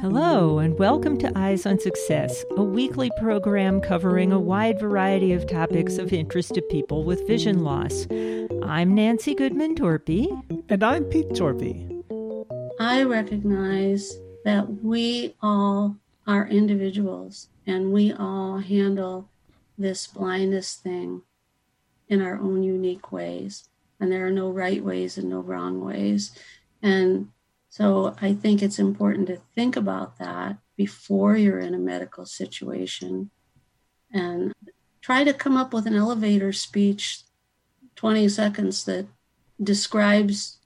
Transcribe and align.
Hello, 0.00 0.58
and 0.58 0.78
welcome 0.78 1.16
to 1.18 1.32
Eyes 1.38 1.64
on 1.64 1.78
Success, 1.78 2.44
a 2.56 2.62
weekly 2.62 3.10
program 3.18 3.80
covering 3.80 4.32
a 4.32 4.40
wide 4.40 4.80
variety 4.80 5.32
of 5.32 5.46
topics 5.46 5.96
of 5.98 6.12
interest 6.12 6.54
to 6.54 6.62
people 6.62 7.04
with 7.04 7.26
vision 7.26 7.62
loss. 7.62 8.06
I'm 8.62 8.94
Nancy 8.94 9.34
Goodman 9.34 9.76
Torpy. 9.76 10.26
And 10.68 10.82
I'm 10.82 11.04
Pete 11.04 11.28
Torpy. 11.30 12.02
I 12.80 13.04
recognize 13.04 14.18
that 14.44 14.82
we 14.82 15.36
all 15.40 15.96
are 16.26 16.46
individuals 16.46 17.48
and 17.66 17.92
we 17.92 18.12
all 18.12 18.58
handle 18.58 19.28
this 19.78 20.06
blindness 20.06 20.74
thing 20.74 21.22
in 22.08 22.20
our 22.20 22.38
own 22.38 22.62
unique 22.62 23.12
ways. 23.12 23.68
And 24.02 24.10
there 24.10 24.26
are 24.26 24.32
no 24.32 24.50
right 24.50 24.82
ways 24.82 25.16
and 25.16 25.30
no 25.30 25.38
wrong 25.38 25.80
ways. 25.80 26.32
And 26.82 27.28
so 27.68 28.16
I 28.20 28.34
think 28.34 28.60
it's 28.60 28.80
important 28.80 29.28
to 29.28 29.40
think 29.54 29.76
about 29.76 30.18
that 30.18 30.56
before 30.76 31.36
you're 31.36 31.60
in 31.60 31.72
a 31.72 31.78
medical 31.78 32.26
situation 32.26 33.30
and 34.12 34.52
try 35.00 35.22
to 35.22 35.32
come 35.32 35.56
up 35.56 35.72
with 35.72 35.86
an 35.86 35.94
elevator 35.94 36.52
speech 36.52 37.20
20 37.94 38.28
seconds 38.28 38.84
that 38.86 39.06
describes 39.62 40.58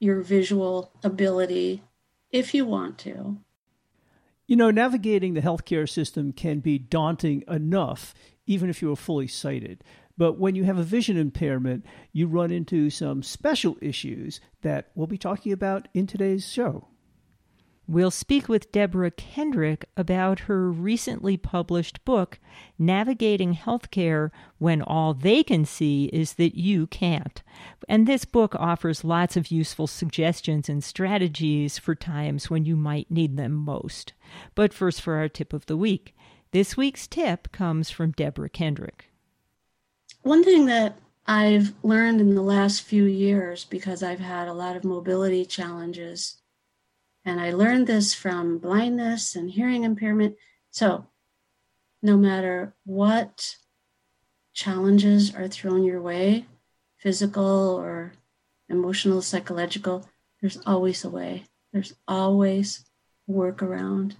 your 0.00 0.20
visual 0.20 0.90
ability 1.04 1.84
if 2.32 2.52
you 2.54 2.64
want 2.64 2.98
to. 2.98 3.38
You 4.48 4.56
know, 4.56 4.72
navigating 4.72 5.34
the 5.34 5.42
healthcare 5.42 5.88
system 5.88 6.32
can 6.32 6.58
be 6.58 6.76
daunting 6.76 7.44
enough, 7.46 8.14
even 8.46 8.68
if 8.68 8.82
you 8.82 8.90
are 8.90 8.96
fully 8.96 9.28
sighted. 9.28 9.84
But 10.20 10.38
when 10.38 10.54
you 10.54 10.64
have 10.64 10.76
a 10.76 10.82
vision 10.82 11.16
impairment, 11.16 11.86
you 12.12 12.26
run 12.26 12.50
into 12.50 12.90
some 12.90 13.22
special 13.22 13.78
issues 13.80 14.38
that 14.60 14.90
we'll 14.94 15.06
be 15.06 15.16
talking 15.16 15.50
about 15.50 15.88
in 15.94 16.06
today's 16.06 16.46
show. 16.46 16.88
We'll 17.86 18.10
speak 18.10 18.46
with 18.46 18.70
Deborah 18.70 19.12
Kendrick 19.12 19.86
about 19.96 20.40
her 20.40 20.70
recently 20.70 21.38
published 21.38 22.04
book, 22.04 22.38
Navigating 22.78 23.54
Healthcare 23.54 24.28
When 24.58 24.82
All 24.82 25.14
They 25.14 25.42
Can 25.42 25.64
See 25.64 26.10
Is 26.12 26.34
That 26.34 26.54
You 26.54 26.86
Can't. 26.86 27.42
And 27.88 28.06
this 28.06 28.26
book 28.26 28.54
offers 28.56 29.02
lots 29.04 29.38
of 29.38 29.50
useful 29.50 29.86
suggestions 29.86 30.68
and 30.68 30.84
strategies 30.84 31.78
for 31.78 31.94
times 31.94 32.50
when 32.50 32.66
you 32.66 32.76
might 32.76 33.10
need 33.10 33.38
them 33.38 33.54
most. 33.54 34.12
But 34.54 34.74
first, 34.74 35.00
for 35.00 35.14
our 35.14 35.30
tip 35.30 35.54
of 35.54 35.64
the 35.64 35.78
week. 35.78 36.14
This 36.50 36.76
week's 36.76 37.06
tip 37.06 37.50
comes 37.52 37.88
from 37.88 38.12
Deborah 38.12 38.50
Kendrick. 38.50 39.09
One 40.22 40.44
thing 40.44 40.66
that 40.66 40.98
I've 41.26 41.72
learned 41.82 42.20
in 42.20 42.34
the 42.34 42.42
last 42.42 42.82
few 42.82 43.04
years 43.04 43.64
because 43.64 44.02
I've 44.02 44.20
had 44.20 44.48
a 44.48 44.52
lot 44.52 44.76
of 44.76 44.84
mobility 44.84 45.46
challenges, 45.46 46.42
and 47.24 47.40
I 47.40 47.52
learned 47.52 47.86
this 47.86 48.12
from 48.12 48.58
blindness 48.58 49.34
and 49.34 49.50
hearing 49.50 49.84
impairment. 49.84 50.36
So, 50.70 51.06
no 52.02 52.18
matter 52.18 52.74
what 52.84 53.56
challenges 54.52 55.34
are 55.34 55.48
thrown 55.48 55.84
your 55.84 56.02
way, 56.02 56.44
physical 56.98 57.76
or 57.76 58.12
emotional, 58.68 59.22
psychological, 59.22 60.06
there's 60.42 60.58
always 60.66 61.02
a 61.02 61.08
way. 61.08 61.44
There's 61.72 61.94
always 62.06 62.84
workaround 63.28 64.16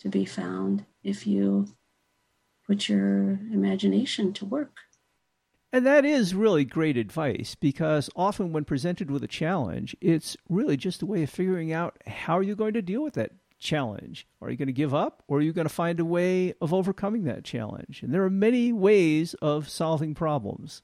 to 0.00 0.08
be 0.08 0.24
found 0.24 0.86
if 1.04 1.24
you 1.24 1.68
put 2.66 2.88
your 2.88 3.38
imagination 3.52 4.32
to 4.32 4.44
work. 4.44 4.78
And 5.76 5.84
that 5.84 6.06
is 6.06 6.34
really 6.34 6.64
great 6.64 6.96
advice 6.96 7.54
because 7.54 8.08
often 8.16 8.50
when 8.50 8.64
presented 8.64 9.10
with 9.10 9.22
a 9.22 9.28
challenge, 9.28 9.94
it's 10.00 10.34
really 10.48 10.78
just 10.78 11.02
a 11.02 11.06
way 11.06 11.22
of 11.22 11.28
figuring 11.28 11.70
out 11.70 12.02
how 12.06 12.38
are 12.38 12.42
you're 12.42 12.56
going 12.56 12.72
to 12.72 12.80
deal 12.80 13.02
with 13.02 13.12
that 13.12 13.32
challenge. 13.58 14.26
Are 14.40 14.48
you 14.48 14.56
going 14.56 14.68
to 14.68 14.72
give 14.72 14.94
up 14.94 15.22
or 15.28 15.36
are 15.36 15.42
you 15.42 15.52
going 15.52 15.68
to 15.68 15.74
find 15.74 16.00
a 16.00 16.04
way 16.06 16.54
of 16.62 16.72
overcoming 16.72 17.24
that 17.24 17.44
challenge? 17.44 18.02
And 18.02 18.14
there 18.14 18.24
are 18.24 18.30
many 18.30 18.72
ways 18.72 19.34
of 19.42 19.68
solving 19.68 20.14
problems. 20.14 20.80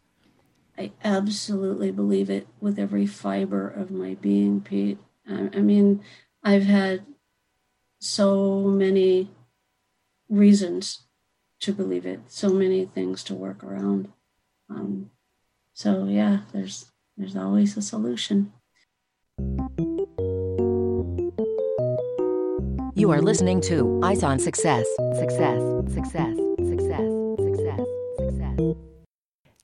I 0.77 0.93
absolutely 1.03 1.91
believe 1.91 2.29
it 2.29 2.47
with 2.61 2.79
every 2.79 3.07
fiber 3.07 3.71
of 3.71 3.91
my 3.91 4.17
being, 4.21 4.61
Pete. 4.61 4.99
I 5.27 5.61
mean, 5.61 6.05
I've 6.45 6.65
had 6.65 7.07
so 7.99 8.65
many 8.65 9.31
reasons 10.29 11.05
to 11.61 11.73
believe 11.73 12.05
it, 12.05 12.21
so 12.27 12.51
many 12.51 12.85
things 12.85 13.25
to 13.25 13.35
work 13.35 13.65
around. 13.65 14.13
Um, 14.75 15.11
so 15.75 16.05
yeah, 16.05 16.41
there's 16.53 16.87
there's 17.17 17.37
always 17.37 17.77
a 17.77 17.83
solution. 17.83 18.53
You 22.95 23.11
are 23.11 23.21
listening 23.21 23.61
to 23.63 24.01
Eyes 24.03 24.23
on 24.23 24.39
Success. 24.39 24.87
Success. 25.19 25.61
Success. 25.93 26.37
Success. 26.59 27.11
Success. 27.39 27.81
Success. 28.19 28.77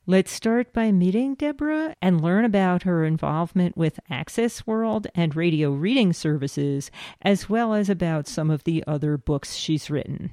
Let's 0.07 0.33
start 0.33 0.73
by 0.73 0.91
meeting 0.91 1.35
Deborah 1.35 1.95
and 2.01 2.23
learn 2.23 2.45
about 2.45 2.85
her 2.85 3.05
involvement 3.05 3.77
with 3.77 4.01
Access 4.09 4.67
World 4.67 5.07
and 5.15 5.37
radio 5.37 5.71
reading 5.71 6.13
services, 6.15 6.91
as 7.21 7.49
well 7.49 7.75
as 7.75 7.91
about 7.91 8.27
some 8.27 8.51
of 8.51 8.65
the 8.65 8.83
other 8.87 9.19
books 9.19 9.55
she's 9.55 9.91
written. 9.91 10.33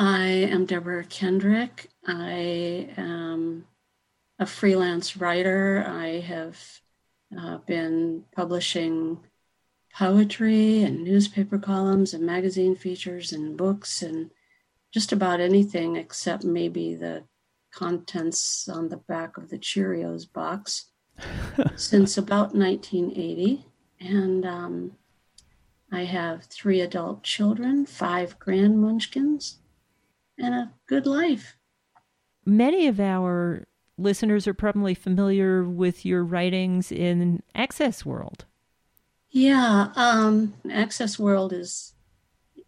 I 0.00 0.28
am 0.28 0.64
Deborah 0.64 1.04
Kendrick. 1.04 1.90
I 2.06 2.88
am 2.96 3.66
a 4.38 4.46
freelance 4.46 5.14
writer. 5.14 5.84
I 5.86 6.20
have 6.20 6.56
uh, 7.38 7.58
been 7.58 8.24
publishing 8.34 9.20
poetry 9.92 10.84
and 10.84 11.04
newspaper 11.04 11.58
columns 11.58 12.14
and 12.14 12.24
magazine 12.24 12.76
features 12.76 13.30
and 13.32 13.58
books 13.58 14.00
and 14.00 14.30
just 14.90 15.12
about 15.12 15.38
anything 15.38 15.96
except 15.96 16.44
maybe 16.44 16.94
the 16.94 17.24
contents 17.70 18.70
on 18.70 18.88
the 18.88 18.96
back 18.96 19.36
of 19.36 19.50
the 19.50 19.58
Cheerios 19.58 20.24
box 20.32 20.92
since 21.76 22.16
about 22.16 22.54
1980. 22.54 23.66
And 24.00 24.46
um, 24.46 24.92
I 25.92 26.04
have 26.04 26.44
three 26.44 26.80
adult 26.80 27.22
children, 27.22 27.84
five 27.84 28.38
grand 28.38 28.80
munchkins, 28.80 29.58
and 30.40 30.54
a 30.54 30.72
good 30.86 31.06
life. 31.06 31.56
Many 32.44 32.86
of 32.86 32.98
our 32.98 33.66
listeners 33.98 34.48
are 34.48 34.54
probably 34.54 34.94
familiar 34.94 35.62
with 35.64 36.04
your 36.04 36.24
writings 36.24 36.90
in 36.90 37.42
Access 37.54 38.04
World. 38.04 38.46
Yeah, 39.30 39.88
um, 39.94 40.54
Access 40.70 41.18
World 41.18 41.52
is 41.52 41.94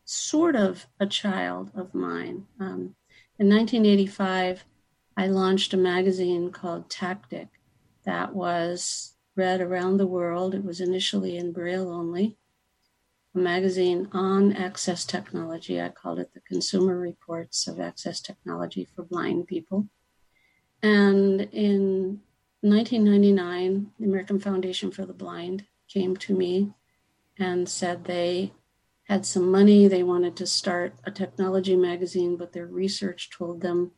sort 0.05 0.55
of 0.55 0.87
a 1.01 1.07
child 1.07 1.71
of 1.75 1.95
mine. 1.95 2.47
Um, 2.61 2.95
in 3.39 3.49
1985, 3.49 4.65
I 5.17 5.27
launched 5.27 5.75
a 5.75 5.79
magazine 5.79 6.51
called 6.51 6.91
Tactic 6.91 7.49
that 8.05 8.35
was 8.35 9.15
read 9.35 9.61
around 9.61 9.97
the 9.97 10.07
world. 10.07 10.55
It 10.55 10.65
was 10.65 10.81
initially 10.81 11.37
in 11.37 11.53
Braille 11.53 11.91
only 11.91 12.37
magazine 13.35 14.09
on 14.13 14.53
access 14.53 15.05
technology. 15.05 15.81
I 15.81 15.89
called 15.89 16.19
it 16.19 16.35
the 16.35 16.41
Consumer 16.41 16.99
Reports 16.99 17.67
of 17.67 17.81
Access 17.81 18.21
Technology 18.21 18.85
for 18.85 19.05
Blind 19.05 19.47
People. 19.47 19.89
And 20.83 21.41
in 21.53 22.21
1999, 22.61 23.93
the 23.99 24.05
American 24.05 24.39
Foundation 24.39 24.91
for 24.91 25.07
the 25.07 25.13
Blind 25.13 25.65
came 25.89 26.17
to 26.19 26.35
me 26.35 26.73
and 27.39 27.69
said 27.69 28.05
they 28.05 28.53
had 29.05 29.25
some 29.25 29.51
money. 29.51 29.89
They 29.89 30.03
wanted 30.03 30.37
to 30.37 30.47
start 30.47 30.95
a 31.05 31.11
technology 31.11 31.77
magazine, 31.77 32.37
but 32.37 32.53
their 32.53 32.67
research 32.67 33.31
told 33.31 33.61
them 33.61 33.93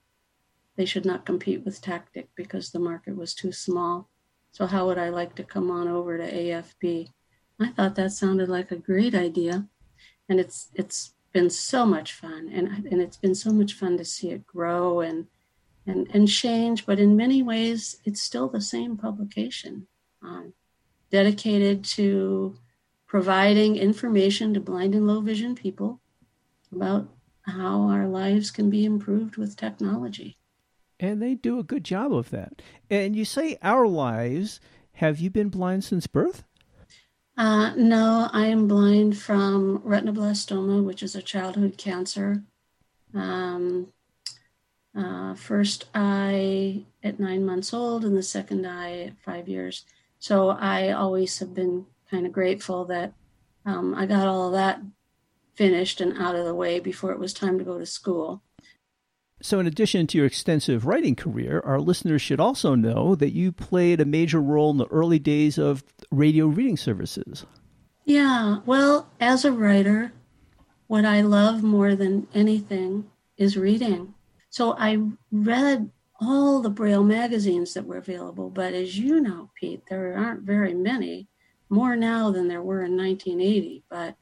they 0.77 0.85
should 0.85 1.05
not 1.05 1.27
compete 1.27 1.65
with 1.65 1.81
Tactic 1.81 2.29
because 2.35 2.71
the 2.71 2.79
market 2.79 3.17
was 3.17 3.35
too 3.35 3.53
small. 3.53 4.09
So, 4.53 4.67
how 4.67 4.87
would 4.87 4.99
I 4.99 5.09
like 5.09 5.35
to 5.37 5.45
come 5.45 5.71
on 5.71 5.89
over 5.89 6.17
to 6.17 6.33
AFB? 6.33 7.11
I 7.61 7.69
thought 7.69 7.95
that 7.95 8.13
sounded 8.13 8.49
like 8.49 8.71
a 8.71 8.77
great 8.77 9.15
idea, 9.15 9.67
and 10.29 10.41
it's 10.41 10.69
it's 10.75 11.15
been 11.33 11.51
so 11.51 11.87
much 11.87 12.13
fun, 12.13 12.49
and 12.53 12.87
and 12.87 13.01
it's 13.01 13.17
been 13.17 13.35
so 13.35 13.53
much 13.53 13.75
fun 13.75 13.97
to 13.99 14.05
see 14.05 14.31
it 14.31 14.47
grow 14.47 15.01
and 15.01 15.27
and 15.87 16.09
and 16.13 16.29
change. 16.29 16.87
But 16.87 16.99
in 16.99 17.17
many 17.17 17.43
ways, 17.43 18.01
it's 18.05 18.23
still 18.23 18.49
the 18.49 18.61
same 18.61 18.97
publication, 18.97 19.87
um, 20.23 20.55
dedicated 21.11 21.85
to 21.85 22.59
providing 23.07 23.77
information 23.77 24.53
to 24.55 24.61
blind 24.61 24.95
and 24.95 25.07
low 25.07 25.21
vision 25.21 25.55
people 25.55 26.01
about 26.73 27.09
how 27.43 27.83
our 27.83 28.09
lives 28.09 28.51
can 28.51 28.71
be 28.71 28.85
improved 28.85 29.37
with 29.37 29.57
technology. 29.57 30.37
And 30.99 31.21
they 31.21 31.35
do 31.35 31.59
a 31.59 31.65
good 31.65 31.85
job 31.85 32.13
of 32.13 32.31
that. 32.31 32.63
And 32.91 33.15
you 33.15 33.25
say 33.25 33.59
our 33.63 33.87
lives. 33.87 34.61
Have 34.99 35.19
you 35.19 35.29
been 35.29 35.49
blind 35.49 35.83
since 35.83 36.07
birth? 36.07 36.45
Uh, 37.37 37.75
no, 37.77 38.29
I 38.33 38.47
am 38.47 38.69
blind 38.69 39.19
from 39.19 39.81
retinoblastoma, 39.81 40.85
which 40.85 41.03
is 41.03 41.17
a 41.17 41.23
childhood 41.23 41.77
cancer. 41.77 42.43
Um, 43.13 43.89
uh, 44.97 45.35
first 45.35 45.87
eye 45.95 46.85
at 47.03 47.19
nine 47.19 47.45
months 47.45 47.75
old, 47.75 48.05
and 48.05 48.17
the 48.17 48.23
second 48.23 48.65
eye 48.65 49.01
at 49.01 49.19
five 49.19 49.49
years. 49.49 49.85
So 50.21 50.51
I 50.51 50.93
always 50.93 51.39
have 51.41 51.55
been 51.55 51.87
kind 52.09 52.25
of 52.25 52.33
grateful 52.33 52.85
that 52.87 53.13
um, 53.67 53.95
I 53.97 54.07
got 54.07 54.29
all 54.29 54.47
of 54.47 54.53
that 54.53 54.81
finished 55.55 56.01
and 56.01 56.17
out 56.19 56.37
of 56.37 56.45
the 56.45 56.55
way 56.55 56.79
before 56.79 57.11
it 57.11 57.19
was 57.19 57.33
time 57.33 57.59
to 57.59 57.65
go 57.65 57.79
to 57.79 57.87
school. 57.87 58.43
So, 59.45 59.61
in 59.61 59.67
addition 59.67 60.07
to 60.07 60.17
your 60.17 60.27
extensive 60.27 60.87
writing 60.87 61.15
career, 61.15 61.61
our 61.67 61.79
listeners 61.79 62.23
should 62.23 62.41
also 62.41 62.75
know 62.75 63.15
that 63.15 63.35
you 63.35 63.53
played 63.53 64.01
a 64.01 64.07
major 64.07 64.41
role 64.41 64.71
in 64.71 64.79
the 64.79 64.87
early 64.87 65.19
days 65.19 65.59
of 65.59 65.85
radio 66.11 66.47
reading 66.47 66.79
services. 66.79 67.45
Yeah, 68.07 68.61
well, 68.65 69.07
as 69.21 69.45
a 69.45 69.53
writer, 69.53 70.15
what 70.87 71.05
I 71.05 71.21
love 71.21 71.63
more 71.63 71.95
than 71.95 72.27
anything 72.33 73.11
is 73.37 73.59
reading. 73.59 74.15
So 74.49 74.77
I 74.79 75.09
read 75.31 75.91
all 76.23 76.63
the 76.63 76.71
Braille 76.71 77.05
magazines 77.05 77.75
that 77.75 77.85
were 77.85 77.99
available, 77.99 78.49
but 78.49 78.73
as 78.73 78.99
you 78.99 79.21
know, 79.21 79.51
Pete, 79.61 79.83
there 79.91 80.17
aren't 80.17 80.41
very 80.41 80.73
many, 80.73 81.29
more 81.69 81.97
now 81.97 82.31
than 82.31 82.49
there 82.49 82.63
were 82.63 82.83
in 82.83 82.97
1980, 82.97 83.85
but 83.91 84.17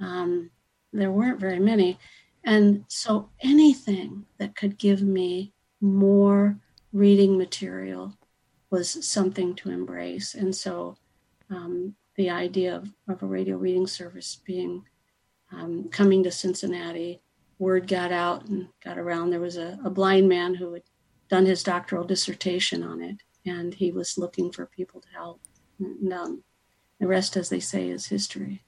um, 0.00 0.50
there 0.94 1.10
weren't 1.10 1.40
very 1.40 1.58
many. 1.60 1.98
And 2.46 2.84
so 2.86 3.28
anything 3.40 4.24
that 4.38 4.54
could 4.54 4.78
give 4.78 5.02
me 5.02 5.52
more 5.80 6.56
reading 6.92 7.36
material 7.36 8.16
was 8.70 9.04
something 9.06 9.54
to 9.56 9.70
embrace. 9.70 10.34
And 10.34 10.54
so 10.54 10.96
um, 11.50 11.94
the 12.14 12.30
idea 12.30 12.76
of, 12.76 12.92
of, 13.08 13.22
a 13.22 13.26
radio 13.26 13.56
reading 13.56 13.86
service 13.86 14.40
being 14.46 14.84
um, 15.52 15.88
coming 15.90 16.22
to 16.22 16.30
Cincinnati 16.30 17.20
word 17.58 17.88
got 17.88 18.12
out 18.12 18.46
and 18.46 18.68
got 18.82 18.98
around. 18.98 19.30
There 19.30 19.40
was 19.40 19.56
a, 19.56 19.78
a 19.84 19.90
blind 19.90 20.28
man 20.28 20.54
who 20.54 20.72
had 20.72 20.82
done 21.28 21.46
his 21.46 21.62
doctoral 21.62 22.04
dissertation 22.04 22.82
on 22.82 23.02
it, 23.02 23.16
and 23.44 23.74
he 23.74 23.90
was 23.90 24.18
looking 24.18 24.52
for 24.52 24.66
people 24.66 25.00
to 25.00 25.08
help. 25.08 25.40
And, 25.78 26.12
um, 26.12 26.42
the 27.00 27.06
rest, 27.06 27.36
as 27.36 27.48
they 27.48 27.60
say, 27.60 27.88
is 27.88 28.06
history. 28.06 28.62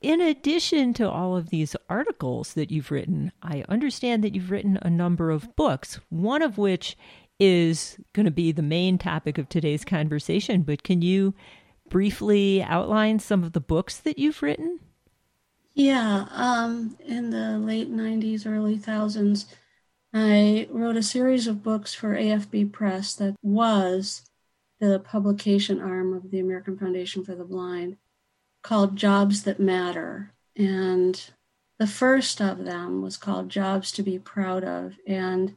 In 0.00 0.22
addition 0.22 0.94
to 0.94 1.10
all 1.10 1.36
of 1.36 1.50
these 1.50 1.76
articles 1.90 2.54
that 2.54 2.70
you've 2.70 2.90
written, 2.90 3.32
I 3.42 3.64
understand 3.68 4.24
that 4.24 4.34
you've 4.34 4.50
written 4.50 4.78
a 4.80 4.88
number 4.88 5.30
of 5.30 5.54
books, 5.56 6.00
one 6.08 6.40
of 6.40 6.56
which 6.56 6.96
is 7.38 7.98
going 8.14 8.24
to 8.24 8.30
be 8.30 8.50
the 8.50 8.62
main 8.62 8.96
topic 8.96 9.36
of 9.36 9.48
today's 9.48 9.84
conversation. 9.84 10.62
But 10.62 10.84
can 10.84 11.02
you 11.02 11.34
briefly 11.90 12.62
outline 12.62 13.18
some 13.18 13.44
of 13.44 13.52
the 13.52 13.60
books 13.60 13.98
that 13.98 14.18
you've 14.18 14.42
written? 14.42 14.80
Yeah, 15.74 16.26
um, 16.30 16.96
in 17.04 17.30
the 17.30 17.58
late 17.58 17.92
90s, 17.92 18.46
early 18.46 18.78
thousands, 18.78 19.46
I 20.14 20.66
wrote 20.70 20.96
a 20.96 21.02
series 21.02 21.46
of 21.46 21.62
books 21.62 21.92
for 21.92 22.16
AFB 22.16 22.72
Press 22.72 23.14
that 23.16 23.36
was 23.42 24.22
the 24.80 24.98
publication 24.98 25.78
arm 25.78 26.14
of 26.14 26.30
the 26.30 26.40
American 26.40 26.78
Foundation 26.78 27.22
for 27.22 27.34
the 27.34 27.44
Blind 27.44 27.98
called 28.62 28.96
Jobs 28.96 29.42
That 29.44 29.60
Matter. 29.60 30.32
And 30.56 31.20
the 31.78 31.86
first 31.86 32.40
of 32.40 32.64
them 32.64 33.02
was 33.02 33.16
called 33.16 33.48
Jobs 33.48 33.90
to 33.92 34.02
Be 34.02 34.18
Proud 34.18 34.64
of. 34.64 34.96
And 35.06 35.56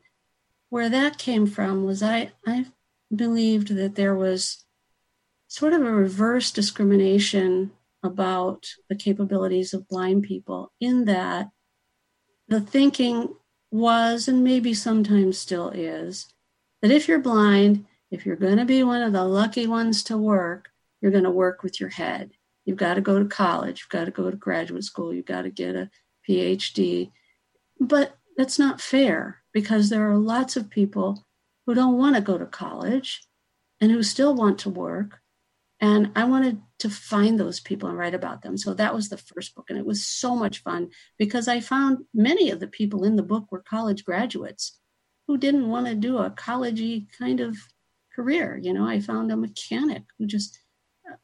where 0.70 0.90
that 0.90 1.18
came 1.18 1.46
from 1.46 1.84
was 1.84 2.02
I, 2.02 2.32
I 2.48 2.66
believed 3.14 3.76
that 3.76 3.96
there 3.96 4.16
was 4.16 4.64
sort 5.48 5.74
of 5.74 5.82
a 5.82 5.92
reverse 5.92 6.52
discrimination 6.52 7.72
about 8.02 8.68
the 8.90 8.96
capabilities 8.96 9.74
of 9.74 9.88
blind 9.88 10.24
people, 10.24 10.72
in 10.82 11.06
that 11.06 11.50
the 12.48 12.60
thinking 12.60 13.36
was, 13.72 14.28
and 14.28 14.44
maybe 14.44 14.74
sometimes 14.74 15.38
still 15.38 15.70
is, 15.70 16.28
that 16.82 16.92
if 16.92 17.08
you're 17.08 17.20
blind, 17.20 17.86
if 18.12 18.26
you're 18.26 18.36
going 18.36 18.58
to 18.58 18.66
be 18.66 18.84
one 18.84 19.02
of 19.02 19.14
the 19.14 19.24
lucky 19.24 19.68
ones 19.68 20.04
to 20.04 20.18
work, 20.18 20.70
you're 21.02 21.12
going 21.12 21.24
to 21.24 21.32
work 21.32 21.64
with 21.64 21.80
your 21.80 21.90
head. 21.90 22.32
You've 22.65 22.77
got 22.77 22.95
to 22.95 23.01
go 23.01 23.19
to 23.19 23.25
college, 23.25 23.81
you've 23.81 23.89
got 23.89 24.06
to 24.06 24.12
go 24.12 24.30
to 24.31 24.38
graduate 24.38 24.83
school, 24.83 25.13
you've 25.13 25.25
got 25.25 25.44
to 25.44 25.50
get 25.50 25.75
a 25.75 25.89
PhD. 26.27 27.12
But 27.80 28.18
that's 28.38 28.57
not 28.57 28.81
fair 28.81 29.44
because 29.54 29.89
there 29.89 30.10
are 30.10 30.18
lots 30.18 30.56
of 30.56 30.69
people 30.69 31.25
who 31.65 31.74
don't 31.74 31.98
want 31.98 32.15
to 32.15 32.21
go 32.21 32.38
to 32.38 32.45
college 32.45 33.21
and 33.81 33.92
who 33.92 34.01
still 34.04 34.33
want 34.33 34.60
to 34.60 34.69
work 34.69 35.19
and 35.83 36.12
I 36.15 36.24
wanted 36.24 36.62
to 36.80 36.89
find 36.89 37.38
those 37.38 37.60
people 37.60 37.89
and 37.89 37.98
write 37.98 38.13
about 38.13 38.42
them. 38.42 38.57
So 38.57 38.74
that 38.74 38.94
was 38.94 39.10
the 39.10 39.18
first 39.18 39.54
book. 39.54 39.65
And 39.69 39.77
it 39.77 39.86
was 39.86 40.07
so 40.07 40.33
much 40.33 40.63
fun 40.63 40.92
because 41.18 41.50
I 41.50 41.60
found 41.60 42.06
many 42.13 42.51
of 42.51 42.62
the 42.62 42.68
people 42.68 43.04
in 43.04 43.18
the 43.18 43.21
book 43.21 43.51
were 43.51 43.62
college 43.62 44.06
graduates 44.06 44.80
who 45.27 45.38
didn't 45.38 45.68
want 45.68 45.88
to 45.88 45.95
do 45.95 46.19
a 46.19 46.30
collegey 46.30 47.07
kind 47.19 47.42
of 47.42 47.57
career. 48.15 48.57
You 48.63 48.71
know, 48.71 48.88
I 48.88 49.01
found 49.01 49.30
a 49.30 49.36
mechanic 49.36 50.04
who 50.18 50.25
just, 50.25 50.57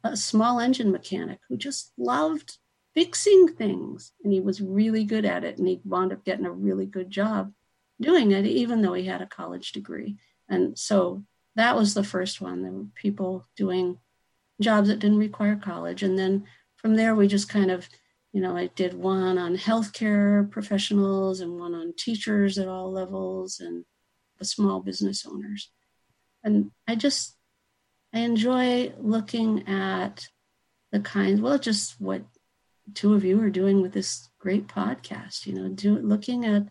a 0.04 0.18
small 0.18 0.60
engine 0.60 0.92
mechanic 0.92 1.40
who 1.48 1.58
just 1.58 1.92
loved 1.98 2.58
fixing 2.94 3.48
things. 3.48 4.14
And 4.24 4.34
he 4.34 4.40
was 4.40 4.62
really 4.62 5.04
good 5.04 5.26
at 5.26 5.44
it. 5.44 5.58
And 5.58 5.68
he 5.68 5.82
wound 5.84 6.12
up 6.12 6.26
getting 6.26 6.46
a 6.46 6.52
really 6.52 6.86
good 6.86 7.10
job 7.10 7.52
doing 8.02 8.32
it, 8.32 8.46
even 8.46 8.82
though 8.82 8.94
he 8.94 9.06
had 9.06 9.22
a 9.22 9.28
college 9.28 9.72
degree. 9.72 10.18
And 10.48 10.78
so 10.78 11.24
that 11.56 11.76
was 11.76 11.94
the 11.94 12.04
first 12.04 12.42
one. 12.42 12.62
There 12.62 12.72
were 12.72 12.86
people 12.96 13.48
doing 13.56 14.00
jobs 14.62 14.90
that 14.90 15.00
didn't 15.00 15.18
require 15.18 15.56
college. 15.56 16.04
And 16.04 16.18
then 16.18 16.46
from 16.78 16.96
there, 16.96 17.16
we 17.16 17.28
just 17.28 17.50
kind 17.50 17.72
of, 17.72 17.88
you 18.34 18.42
know, 18.42 18.56
I 18.56 18.68
did 18.68 18.94
one 18.94 19.38
on 19.38 19.58
healthcare 19.58 20.50
professionals 20.50 21.42
and 21.42 21.60
one 21.60 21.74
on 21.74 21.94
teachers 21.98 22.58
at 22.58 22.68
all 22.68 22.92
levels 22.92 23.60
and 23.60 23.86
the 24.38 24.46
small 24.46 24.80
business 24.80 25.26
owners. 25.26 25.72
And 26.44 26.72
I 26.88 26.96
just, 26.96 27.36
I 28.14 28.20
enjoy 28.20 28.94
looking 28.98 29.68
at 29.68 30.28
the 30.92 31.00
kinds, 31.00 31.42
well, 31.42 31.60
just 31.60 32.00
what 32.00 32.24
two 32.96 33.14
of 33.14 33.24
you 33.24 33.42
are 33.42 33.50
doing 33.50 33.82
with 33.82 33.94
this 33.94 34.30
great 34.40 34.68
podcast, 34.68 35.46
you 35.46 35.54
know, 35.54 35.70
do, 35.70 35.98
looking 36.00 36.46
at 36.46 36.64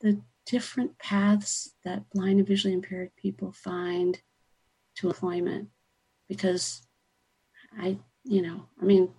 the 0.00 0.20
different 0.46 0.98
paths 0.98 1.72
that 1.84 2.08
blind 2.10 2.38
and 2.38 2.48
visually 2.48 2.74
impaired 2.74 3.10
people 3.16 3.52
find 3.52 4.20
to 4.96 5.08
employment 5.08 5.68
because 6.28 6.82
I, 7.78 7.98
you 8.24 8.42
know, 8.42 8.66
I 8.80 8.84
mean, 8.84 9.10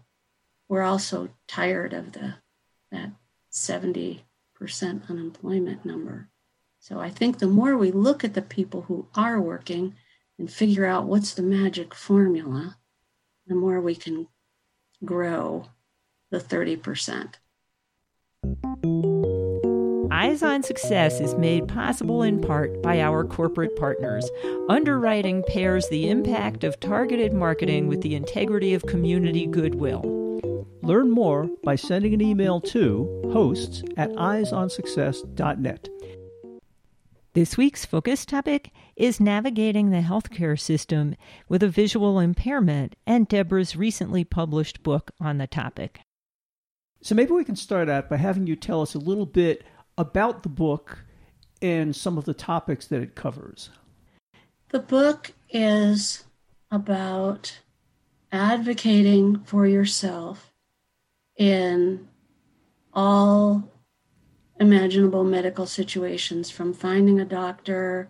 we're 0.68 0.84
also 0.84 1.30
tired 1.48 1.94
of 1.94 2.14
the 2.14 2.36
that 2.92 3.12
70% 3.52 4.24
unemployment 5.10 5.86
number. 5.86 6.30
So 6.80 7.00
I 7.00 7.10
think 7.10 7.40
the 7.40 7.48
more 7.48 7.78
we 7.78 7.92
look 7.92 8.24
at 8.24 8.34
the 8.34 8.42
people 8.42 8.84
who 8.84 9.08
are 9.16 9.42
working 9.42 9.96
and 10.38 10.52
figure 10.52 10.86
out 10.86 11.06
what's 11.06 11.34
the 11.34 11.44
magic 11.44 11.94
formula, 11.94 12.78
the 13.48 13.56
more 13.56 13.80
we 13.80 13.96
can 13.96 14.28
grow 15.04 15.68
the 16.32 16.40
30%. 16.40 17.36
Eyes 20.12 20.44
on 20.44 20.64
Success 20.64 21.20
is 21.20 21.36
made 21.36 21.68
possible 21.68 22.24
in 22.24 22.40
part 22.42 22.82
by 22.82 23.02
our 23.02 23.24
corporate 23.24 23.76
partners. 23.76 24.30
Underwriting 24.70 25.44
pairs 25.48 25.88
the 25.90 26.10
impact 26.10 26.64
of 26.64 26.80
targeted 26.80 27.34
marketing 27.34 27.88
with 27.88 28.02
the 28.02 28.16
integrity 28.16 28.74
of 28.74 28.86
community 28.86 29.46
goodwill. 29.46 30.02
Learn 30.82 31.10
more 31.10 31.50
by 31.64 31.76
sending 31.76 32.14
an 32.14 32.22
email 32.22 32.62
to 32.62 33.30
hosts 33.34 33.84
at 33.98 34.12
eyesonsuccess.net. 34.12 35.90
This 37.36 37.58
week's 37.58 37.84
focus 37.84 38.26
topic 38.26 38.72
is 38.96 39.20
navigating 39.20 39.90
the 39.90 40.00
healthcare 40.00 40.58
system 40.58 41.18
with 41.50 41.64
a 41.64 41.68
visual 41.68 42.18
impairment 42.18 42.96
and 43.06 43.28
Deborah's 43.28 43.76
recently 43.76 44.24
published 44.24 44.84
book 44.84 45.12
on 45.20 45.38
the 45.38 45.46
topic. 45.46 46.00
So 47.02 47.14
maybe 47.14 47.34
we 47.34 47.44
can 47.44 47.58
start 47.58 47.90
out 47.90 48.08
by 48.08 48.16
having 48.16 48.48
you 48.48 48.56
tell 48.56 48.82
us 48.82 48.96
a 48.96 49.00
little 49.00 49.26
bit 49.26 49.66
about 49.98 50.44
the 50.44 50.50
book 50.50 51.00
and 51.62 51.94
some 51.94 52.18
of 52.18 52.24
the 52.24 52.34
topics 52.34 52.88
that 52.88 53.02
it 53.02 53.16
covers. 53.16 53.70
The 54.70 54.80
book 54.80 55.34
is 55.50 56.24
about 56.72 57.60
advocating 58.32 59.42
for 59.44 59.68
yourself 59.68 60.54
in 61.36 62.08
all 62.94 63.75
imaginable 64.60 65.24
medical 65.24 65.66
situations 65.66 66.50
from 66.50 66.74
finding 66.74 67.20
a 67.20 67.26
doctor, 67.26 68.10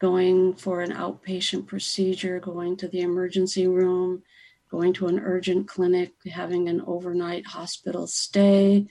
going 0.00 0.54
for 0.54 0.80
an 0.80 0.92
outpatient 0.92 1.66
procedure, 1.66 2.40
going 2.40 2.76
to 2.76 2.88
the 2.88 3.00
emergency 3.00 3.66
room, 3.66 4.22
going 4.70 4.92
to 4.92 5.06
an 5.06 5.18
urgent 5.18 5.68
clinic, 5.68 6.12
having 6.30 6.68
an 6.68 6.82
overnight 6.86 7.46
hospital 7.46 8.06
stay, 8.06 8.86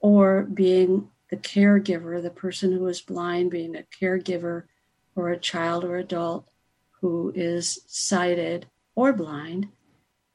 or 0.00 0.42
being 0.42 1.08
the 1.30 1.36
caregiver, 1.36 2.22
the 2.22 2.30
person 2.30 2.72
who 2.72 2.86
is 2.86 3.00
blind 3.00 3.50
being 3.50 3.76
a 3.76 3.84
caregiver 4.00 4.64
for 5.14 5.30
a 5.30 5.38
child 5.38 5.84
or 5.84 5.96
adult 5.96 6.46
who 7.00 7.32
is 7.34 7.80
sighted 7.86 8.66
or 8.94 9.12
blind, 9.12 9.68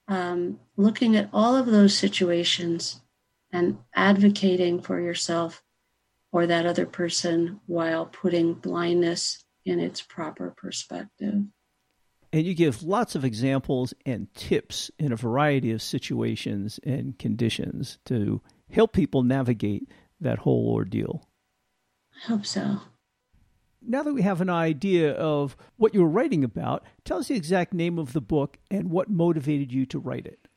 um, 0.07 0.59
looking 0.77 1.15
at 1.15 1.29
all 1.33 1.55
of 1.55 1.67
those 1.67 1.97
situations 1.97 3.01
and 3.51 3.77
advocating 3.93 4.81
for 4.81 4.99
yourself 4.99 5.63
or 6.35 6.45
that 6.45 6.65
other 6.65 6.85
person 6.85 7.61
while 7.65 8.07
putting 8.07 8.53
blindness 8.53 9.41
in 9.63 9.79
its 9.79 10.01
proper 10.01 10.53
perspective. 10.57 11.45
And 12.33 12.45
you 12.45 12.53
give 12.53 12.83
lots 12.83 13.15
of 13.15 13.23
examples 13.23 13.93
and 14.05 14.27
tips 14.33 14.91
in 14.99 15.13
a 15.13 15.15
variety 15.15 15.71
of 15.71 15.81
situations 15.81 16.77
and 16.83 17.17
conditions 17.17 17.99
to 18.07 18.41
help 18.69 18.91
people 18.91 19.23
navigate 19.23 19.89
that 20.19 20.39
whole 20.39 20.73
ordeal. 20.73 21.25
I 22.17 22.27
hope 22.27 22.45
so. 22.45 22.81
Now 23.81 24.03
that 24.03 24.13
we 24.13 24.23
have 24.23 24.41
an 24.41 24.49
idea 24.49 25.13
of 25.13 25.55
what 25.77 25.93
you 25.93 26.01
were 26.01 26.09
writing 26.09 26.43
about, 26.43 26.83
tell 27.05 27.19
us 27.19 27.29
the 27.29 27.35
exact 27.35 27.73
name 27.73 27.97
of 27.97 28.11
the 28.11 28.19
book 28.19 28.57
and 28.69 28.89
what 28.89 29.09
motivated 29.09 29.71
you 29.71 29.85
to 29.85 29.99
write 29.99 30.25
it. 30.25 30.49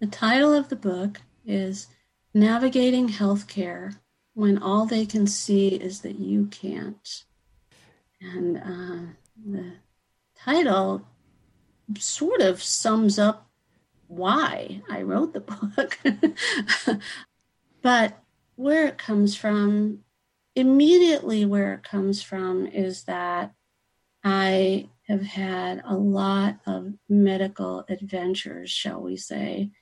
The 0.00 0.08
title 0.08 0.52
of 0.52 0.70
the 0.70 0.76
book 0.76 1.20
is 1.46 1.86
Navigating 2.34 3.08
Healthcare 3.08 3.94
When 4.38 4.58
All 4.58 4.86
They 4.86 5.04
Can 5.04 5.26
See 5.26 5.66
Is 5.70 6.02
That 6.02 6.20
You 6.20 6.46
Can't. 6.46 7.24
And 8.20 8.56
uh, 8.56 9.12
the 9.44 9.72
title 10.38 11.02
sort 11.98 12.40
of 12.40 12.62
sums 12.62 13.18
up 13.18 13.50
why 14.06 14.80
I 14.88 15.02
wrote 15.02 15.32
the 15.32 15.40
book. 15.40 15.98
but 17.82 18.22
where 18.54 18.86
it 18.86 18.96
comes 18.96 19.34
from 19.34 20.04
immediately 20.54 21.44
where 21.44 21.74
it 21.74 21.82
comes 21.82 22.22
from 22.22 22.68
is 22.68 23.02
that 23.06 23.52
I 24.22 24.88
have 25.08 25.22
had 25.22 25.82
a 25.84 25.96
lot 25.96 26.60
of 26.64 26.92
medical 27.08 27.84
adventures, 27.88 28.70
shall 28.70 29.00
we 29.02 29.16
say, 29.16 29.72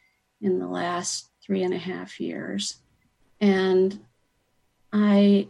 in 0.40 0.58
the 0.58 0.66
last 0.66 1.28
three 1.44 1.62
and 1.62 1.74
a 1.74 1.78
half 1.78 2.18
years. 2.18 2.76
And 3.38 4.00
I 4.92 5.48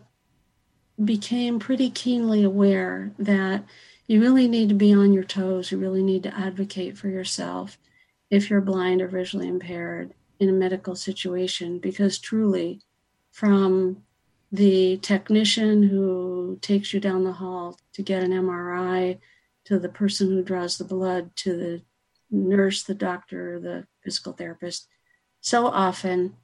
became 1.02 1.58
pretty 1.58 1.90
keenly 1.90 2.42
aware 2.42 3.12
that 3.18 3.64
you 4.06 4.20
really 4.20 4.48
need 4.48 4.68
to 4.70 4.74
be 4.74 4.92
on 4.92 5.12
your 5.12 5.24
toes. 5.24 5.70
You 5.70 5.78
really 5.78 6.02
need 6.02 6.22
to 6.24 6.36
advocate 6.36 6.96
for 6.96 7.08
yourself 7.08 7.78
if 8.30 8.50
you're 8.50 8.60
blind 8.60 9.02
or 9.02 9.08
visually 9.08 9.48
impaired 9.48 10.14
in 10.38 10.48
a 10.48 10.52
medical 10.52 10.94
situation, 10.94 11.78
because 11.78 12.18
truly, 12.18 12.80
from 13.30 14.02
the 14.52 14.96
technician 14.98 15.82
who 15.82 16.58
takes 16.60 16.92
you 16.92 17.00
down 17.00 17.24
the 17.24 17.32
hall 17.32 17.78
to 17.92 18.02
get 18.02 18.22
an 18.22 18.32
MRI, 18.32 19.18
to 19.64 19.78
the 19.78 19.88
person 19.88 20.28
who 20.28 20.42
draws 20.42 20.78
the 20.78 20.84
blood, 20.84 21.34
to 21.36 21.56
the 21.56 21.82
nurse, 22.30 22.82
the 22.82 22.94
doctor, 22.94 23.58
the 23.58 23.86
physical 24.02 24.32
therapist. 24.32 24.88
So 25.40 25.66
often, 25.66 26.36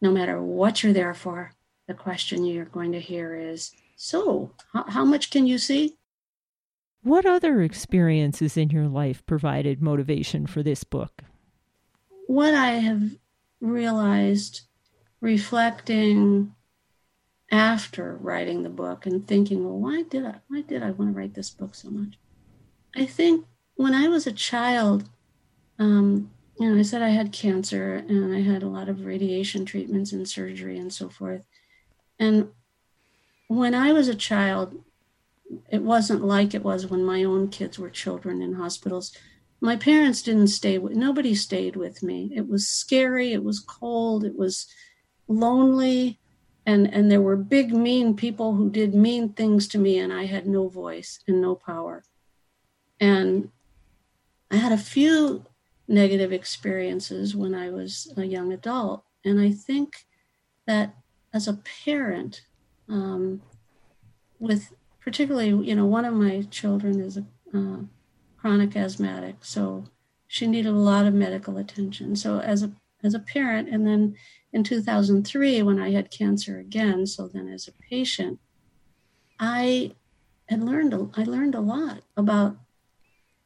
no 0.00 0.10
matter 0.10 0.40
what 0.40 0.82
you're 0.82 0.92
there 0.92 1.14
for, 1.14 1.52
the 1.86 1.94
question 1.94 2.44
you're 2.44 2.64
going 2.64 2.92
to 2.92 3.00
hear 3.00 3.34
is 3.34 3.72
So, 3.96 4.52
how, 4.72 4.84
how 4.88 5.04
much 5.04 5.30
can 5.30 5.46
you 5.46 5.58
see? 5.58 5.96
What 7.02 7.24
other 7.24 7.62
experiences 7.62 8.56
in 8.56 8.70
your 8.70 8.88
life 8.88 9.24
provided 9.26 9.80
motivation 9.80 10.46
for 10.46 10.62
this 10.62 10.82
book? 10.82 11.22
What 12.26 12.54
I 12.54 12.72
have 12.72 13.02
realized 13.60 14.62
reflecting 15.20 16.52
after 17.50 18.16
writing 18.16 18.62
the 18.62 18.68
book 18.68 19.06
and 19.06 19.26
thinking, 19.26 19.64
well, 19.64 19.78
why 19.78 20.02
did 20.02 20.26
I 20.26 20.40
why 20.48 20.62
did 20.62 20.82
I 20.82 20.90
want 20.90 21.12
to 21.12 21.18
write 21.18 21.34
this 21.34 21.50
book 21.50 21.74
so 21.74 21.90
much? 21.90 22.18
I 22.96 23.06
think 23.06 23.46
when 23.76 23.94
I 23.94 24.08
was 24.08 24.26
a 24.26 24.32
child, 24.32 25.08
um, 25.78 26.30
you 26.58 26.68
know, 26.68 26.78
I 26.78 26.82
said 26.82 27.02
I 27.02 27.10
had 27.10 27.32
cancer 27.32 27.94
and 28.08 28.34
I 28.34 28.40
had 28.40 28.62
a 28.62 28.68
lot 28.68 28.88
of 28.88 29.04
radiation 29.04 29.64
treatments 29.64 30.12
and 30.12 30.28
surgery 30.28 30.78
and 30.78 30.92
so 30.92 31.08
forth. 31.08 31.44
And 32.18 32.48
when 33.48 33.74
I 33.74 33.92
was 33.92 34.08
a 34.08 34.14
child, 34.14 34.82
it 35.70 35.82
wasn't 35.82 36.24
like 36.24 36.54
it 36.54 36.64
was 36.64 36.86
when 36.86 37.04
my 37.04 37.22
own 37.24 37.48
kids 37.48 37.78
were 37.78 37.90
children 37.90 38.42
in 38.42 38.54
hospitals. 38.54 39.16
My 39.60 39.76
parents 39.76 40.22
didn't 40.22 40.48
stay 40.48 40.78
with 40.78 40.92
nobody 40.92 41.34
stayed 41.34 41.76
with 41.76 42.02
me. 42.02 42.32
It 42.34 42.48
was 42.48 42.68
scary, 42.68 43.32
it 43.32 43.44
was 43.44 43.60
cold, 43.60 44.24
it 44.24 44.36
was 44.36 44.66
lonely 45.28 46.18
and 46.66 46.92
and 46.92 47.10
there 47.10 47.22
were 47.22 47.36
big 47.36 47.72
mean 47.72 48.14
people 48.14 48.54
who 48.54 48.68
did 48.68 48.94
mean 48.94 49.32
things 49.32 49.68
to 49.68 49.78
me 49.78 49.98
and 49.98 50.12
i 50.12 50.26
had 50.26 50.46
no 50.46 50.68
voice 50.68 51.20
and 51.26 51.40
no 51.40 51.54
power 51.54 52.04
and 53.00 53.50
i 54.50 54.56
had 54.56 54.72
a 54.72 54.78
few 54.78 55.44
negative 55.88 56.32
experiences 56.32 57.34
when 57.34 57.54
i 57.54 57.70
was 57.70 58.12
a 58.16 58.24
young 58.24 58.52
adult 58.52 59.04
and 59.24 59.40
i 59.40 59.50
think 59.50 60.06
that 60.66 60.94
as 61.36 61.46
a 61.46 61.60
parent 61.84 62.42
um, 62.88 63.42
with 64.38 64.72
particularly 65.00 65.50
you 65.68 65.74
know 65.74 65.86
one 65.86 66.04
of 66.04 66.14
my 66.14 66.42
children 66.50 67.00
is 67.00 67.16
a 67.16 67.24
uh, 67.54 67.80
chronic 68.38 68.76
asthmatic 68.76 69.36
so 69.42 69.84
she 70.26 70.46
needed 70.46 70.70
a 70.70 70.84
lot 70.90 71.06
of 71.06 71.14
medical 71.14 71.56
attention 71.58 72.16
so 72.16 72.40
as 72.40 72.62
a 72.62 72.72
as 73.04 73.14
a 73.14 73.20
parent 73.20 73.68
and 73.68 73.86
then 73.86 74.16
in 74.56 74.64
2003 74.64 75.62
when 75.62 75.78
I 75.78 75.90
had 75.90 76.10
cancer 76.10 76.58
again. 76.58 77.06
So 77.06 77.28
then, 77.28 77.48
as 77.48 77.68
a 77.68 77.72
patient, 77.90 78.40
I 79.38 79.92
had 80.48 80.62
learned 80.62 80.94
I 81.14 81.24
learned 81.24 81.54
a 81.54 81.60
lot 81.60 82.02
about 82.16 82.56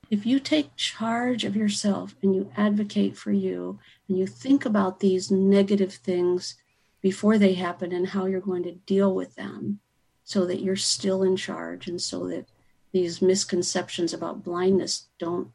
if 0.09 0.25
you 0.25 0.39
take 0.39 0.77
charge 0.77 1.45
of 1.45 1.57
yourself 1.57 2.15
and 2.23 2.35
you 2.35 2.51
advocate 2.57 3.17
for 3.17 3.33
you 3.33 3.81
and 4.09 4.19
you 4.19 4.27
think 4.27 4.65
about 4.65 5.01
these 5.01 5.31
negative 5.33 5.95
things 5.95 6.57
before 7.01 7.39
they 7.39 7.55
happen 7.55 7.93
and 7.93 8.09
how 8.09 8.27
you're 8.27 8.41
going 8.41 8.63
to 8.63 8.73
deal 8.73 9.15
with 9.15 9.35
them 9.35 9.81
so 10.25 10.47
that 10.47 10.61
you're 10.61 10.77
still 10.77 11.23
in 11.23 11.37
charge 11.37 11.89
and 11.89 12.01
so 12.01 12.29
that 12.29 12.47
these 12.93 13.23
misconceptions 13.23 14.13
about 14.13 14.45
blindness 14.45 15.07
don't 15.19 15.51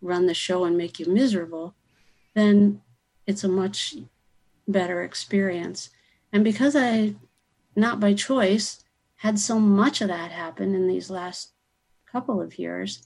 run 0.00 0.26
the 0.26 0.34
show 0.34 0.64
and 0.64 0.76
make 0.76 0.98
you 0.98 1.06
miserable 1.06 1.74
then 2.36 2.82
it's 3.26 3.42
a 3.42 3.48
much 3.48 3.96
better 4.68 5.02
experience. 5.02 5.90
And 6.32 6.44
because 6.44 6.76
I, 6.76 7.14
not 7.74 7.98
by 7.98 8.12
choice, 8.14 8.84
had 9.16 9.38
so 9.38 9.58
much 9.58 10.00
of 10.00 10.08
that 10.08 10.30
happen 10.30 10.74
in 10.74 10.86
these 10.86 11.10
last 11.10 11.52
couple 12.10 12.40
of 12.40 12.58
years, 12.58 13.02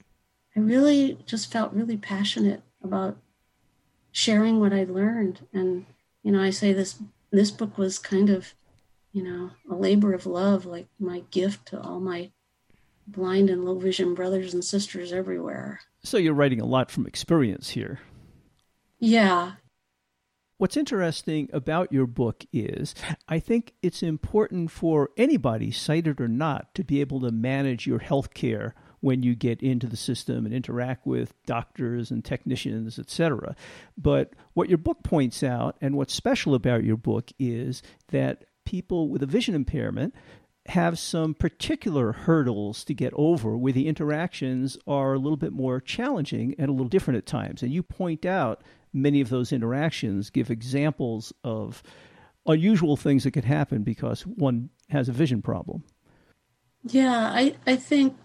I 0.57 0.61
really 0.61 1.19
just 1.27 1.53
felt 1.53 1.73
really 1.73 1.97
passionate 1.97 2.63
about 2.83 3.17
sharing 4.11 4.59
what 4.59 4.73
I 4.73 4.85
learned. 4.85 5.47
And, 5.53 5.87
you 6.25 6.33
know, 6.33 6.43
I 6.43 6.51
say 6.51 6.73
this 6.73 7.01
this 7.31 7.51
book 7.51 7.79
was 7.79 7.99
kind 7.99 8.31
of, 8.31 8.55
you 9.13 9.23
know, 9.23 9.51
a 9.71 9.75
labor 9.75 10.13
of 10.13 10.27
love, 10.27 10.67
like 10.67 10.89
my 10.99 11.23
gift 11.31 11.67
to 11.67 11.81
all 11.81 12.01
my 12.01 12.31
blind 13.07 13.51
and 13.51 13.65
low 13.65 13.79
vision 13.79 14.15
brothers 14.15 14.55
and 14.55 14.65
sisters 14.65 15.13
everywhere. 15.13 15.81
So 16.03 16.17
you're 16.17 16.35
writing 16.35 16.61
a 16.61 16.67
lot 16.67 16.91
from 16.91 17.07
experience 17.07 17.71
here. 17.71 18.01
Yeah, 18.99 19.53
What's 20.61 20.77
interesting 20.77 21.49
about 21.55 21.91
your 21.91 22.07
book 22.07 22.45
is 22.53 22.95
I 23.27 23.39
think 23.39 23.73
it's 23.81 24.03
important 24.03 24.71
for 24.71 25.09
anybody, 25.17 25.71
sighted 25.71 26.21
or 26.21 26.29
not, 26.29 26.75
to 26.75 26.85
be 26.85 27.01
able 27.01 27.19
to 27.23 27.31
manage 27.31 27.87
your 27.87 28.01
health 28.01 28.35
care 28.35 28.75
when 29.01 29.23
you 29.23 29.35
get 29.35 29.63
into 29.63 29.87
the 29.87 29.97
system 29.97 30.45
and 30.45 30.55
interact 30.55 31.07
with 31.07 31.35
doctors 31.47 32.11
and 32.11 32.25
technicians, 32.25 32.99
etc. 32.99 33.55
But 33.97 34.35
what 34.55 34.69
your 34.69 34.79
book 34.79 35.03
points 35.03 35.43
out, 35.43 35.77
and 35.81 35.97
what's 35.97 36.15
special 36.15 36.55
about 36.55 36.85
your 36.85 36.97
book, 36.97 37.31
is 37.39 37.83
that 38.09 38.45
people 38.65 39.09
with 39.09 39.23
a 39.23 39.27
vision 39.27 39.55
impairment 39.55 40.15
have 40.67 40.99
some 40.99 41.35
particular 41.35 42.13
hurdles 42.13 42.85
to 42.85 42.95
get 42.95 43.13
over 43.17 43.57
where 43.57 43.73
the 43.73 43.89
interactions 43.89 44.77
are 44.87 45.15
a 45.15 45.19
little 45.19 45.37
bit 45.37 45.53
more 45.53 45.81
challenging 45.81 46.55
and 46.59 46.69
a 46.69 46.73
little 46.73 46.89
different 46.89 47.19
at 47.19 47.27
times. 47.27 47.63
And 47.63 47.73
you 47.73 47.83
point 47.83 48.27
out 48.27 48.63
many 48.93 49.21
of 49.21 49.31
those 49.31 49.53
interactions 49.53 50.31
give 50.31 50.51
examples 50.51 51.33
of 51.43 51.83
unusual 52.47 52.97
things 52.97 53.25
that 53.25 53.33
could 53.33 53.45
happen 53.45 53.83
because 53.83 54.23
one 54.23 54.71
has 54.91 55.09
a 55.09 55.13
vision 55.13 55.41
problem. 55.43 55.85
Yeah, 56.85 57.31
I, 57.33 57.57
I 57.67 57.77
think 57.77 58.17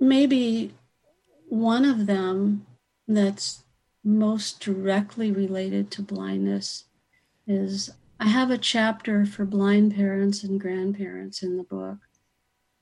maybe 0.00 0.72
one 1.48 1.84
of 1.84 2.06
them 2.06 2.66
that's 3.06 3.64
most 4.02 4.60
directly 4.60 5.30
related 5.30 5.90
to 5.90 6.02
blindness 6.02 6.84
is 7.46 7.90
I 8.18 8.28
have 8.28 8.50
a 8.50 8.58
chapter 8.58 9.26
for 9.26 9.44
blind 9.44 9.94
parents 9.94 10.42
and 10.42 10.60
grandparents 10.60 11.42
in 11.42 11.56
the 11.56 11.62
book. 11.62 11.98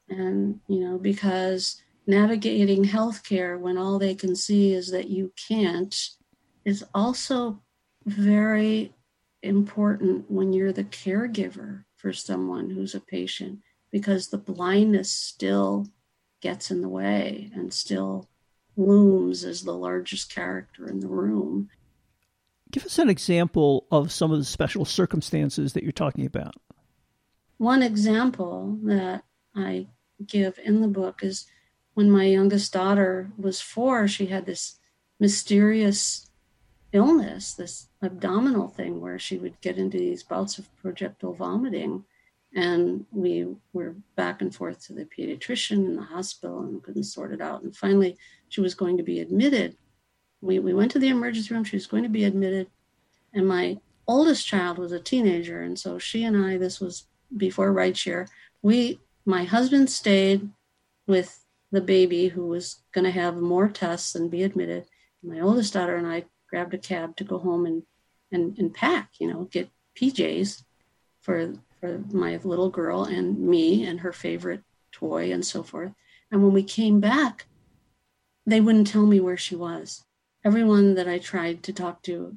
And, 0.08 0.60
you 0.68 0.80
know, 0.80 0.98
because 0.98 1.82
navigating 2.06 2.84
healthcare 2.84 3.58
when 3.58 3.76
all 3.76 3.98
they 3.98 4.14
can 4.14 4.34
see 4.34 4.72
is 4.72 4.90
that 4.90 5.08
you 5.08 5.32
can't 5.48 5.94
is 6.64 6.84
also 6.94 7.60
very 8.06 8.92
important 9.42 10.30
when 10.30 10.52
you're 10.52 10.72
the 10.72 10.84
caregiver 10.84 11.84
for 11.96 12.12
someone 12.12 12.70
who's 12.70 12.94
a 12.94 13.00
patient 13.00 13.60
because 13.90 14.28
the 14.28 14.38
blindness 14.38 15.10
still 15.10 15.86
gets 16.40 16.70
in 16.70 16.80
the 16.80 16.88
way 16.88 17.50
and 17.54 17.72
still 17.72 18.28
looms 18.76 19.44
as 19.44 19.62
the 19.62 19.72
largest 19.72 20.32
character 20.32 20.88
in 20.88 21.00
the 21.00 21.08
room. 21.08 21.68
Give 22.70 22.84
us 22.84 22.98
an 22.98 23.08
example 23.08 23.86
of 23.90 24.12
some 24.12 24.30
of 24.30 24.38
the 24.38 24.44
special 24.44 24.84
circumstances 24.84 25.72
that 25.72 25.82
you're 25.82 25.92
talking 25.92 26.26
about. 26.26 26.54
One 27.56 27.82
example 27.82 28.78
that 28.84 29.24
I 29.54 29.88
give 30.24 30.58
in 30.62 30.80
the 30.80 30.88
book 30.88 31.20
is 31.22 31.46
when 31.94 32.10
my 32.10 32.24
youngest 32.24 32.72
daughter 32.72 33.32
was 33.36 33.60
four, 33.60 34.06
she 34.06 34.26
had 34.26 34.46
this 34.46 34.76
mysterious 35.18 36.30
illness, 36.92 37.54
this 37.54 37.88
abdominal 38.02 38.68
thing 38.68 39.00
where 39.00 39.18
she 39.18 39.36
would 39.36 39.60
get 39.60 39.78
into 39.78 39.98
these 39.98 40.22
bouts 40.22 40.58
of 40.58 40.74
projectile 40.76 41.34
vomiting. 41.34 42.04
And 42.54 43.04
we 43.12 43.46
were 43.72 43.94
back 44.16 44.40
and 44.40 44.54
forth 44.54 44.86
to 44.86 44.94
the 44.94 45.04
pediatrician 45.04 45.84
in 45.86 45.96
the 45.96 46.02
hospital 46.02 46.60
and 46.60 46.82
couldn't 46.82 47.04
sort 47.04 47.32
it 47.32 47.40
out. 47.40 47.62
And 47.62 47.76
finally, 47.76 48.16
she 48.48 48.60
was 48.60 48.74
going 48.74 48.96
to 48.96 49.02
be 49.02 49.20
admitted. 49.20 49.76
We, 50.40 50.58
we 50.58 50.72
went 50.72 50.90
to 50.92 50.98
the 50.98 51.08
emergency 51.08 51.52
room. 51.52 51.64
She 51.64 51.76
was 51.76 51.86
going 51.86 52.04
to 52.04 52.08
be 52.08 52.24
admitted. 52.24 52.68
And 53.34 53.46
my 53.46 53.78
oldest 54.06 54.46
child 54.46 54.78
was 54.78 54.92
a 54.92 55.00
teenager. 55.00 55.62
And 55.62 55.78
so 55.78 55.98
she 55.98 56.24
and 56.24 56.36
I, 56.36 56.56
this 56.56 56.80
was 56.80 57.06
before 57.36 57.72
rideshare, 57.72 58.28
we, 58.62 59.00
my 59.26 59.44
husband 59.44 59.90
stayed 59.90 60.48
with 61.06 61.44
the 61.70 61.80
baby 61.82 62.28
who 62.28 62.46
was 62.46 62.82
going 62.92 63.04
to 63.04 63.10
have 63.10 63.36
more 63.36 63.68
tests 63.68 64.14
and 64.14 64.30
be 64.30 64.42
admitted. 64.42 64.86
My 65.22 65.40
oldest 65.40 65.74
daughter 65.74 65.96
and 65.96 66.06
I 66.06 66.24
grabbed 66.48 66.72
a 66.72 66.78
cab 66.78 67.16
to 67.16 67.24
go 67.24 67.38
home 67.38 67.66
and, 67.66 67.82
and, 68.32 68.58
and 68.58 68.72
pack, 68.72 69.10
you 69.18 69.30
know, 69.30 69.44
get 69.44 69.68
PJs 69.96 70.64
for, 71.20 71.54
for 71.80 72.02
my 72.12 72.38
little 72.42 72.70
girl 72.70 73.04
and 73.04 73.38
me 73.38 73.84
and 73.86 74.00
her 74.00 74.12
favorite 74.12 74.62
toy 74.92 75.32
and 75.32 75.44
so 75.44 75.62
forth. 75.62 75.92
And 76.30 76.42
when 76.42 76.52
we 76.52 76.62
came 76.62 77.00
back, 77.00 77.46
they 78.46 78.60
wouldn't 78.60 78.86
tell 78.86 79.06
me 79.06 79.20
where 79.20 79.36
she 79.36 79.54
was. 79.54 80.04
Everyone 80.44 80.94
that 80.94 81.08
I 81.08 81.18
tried 81.18 81.62
to 81.64 81.72
talk 81.72 82.02
to 82.02 82.36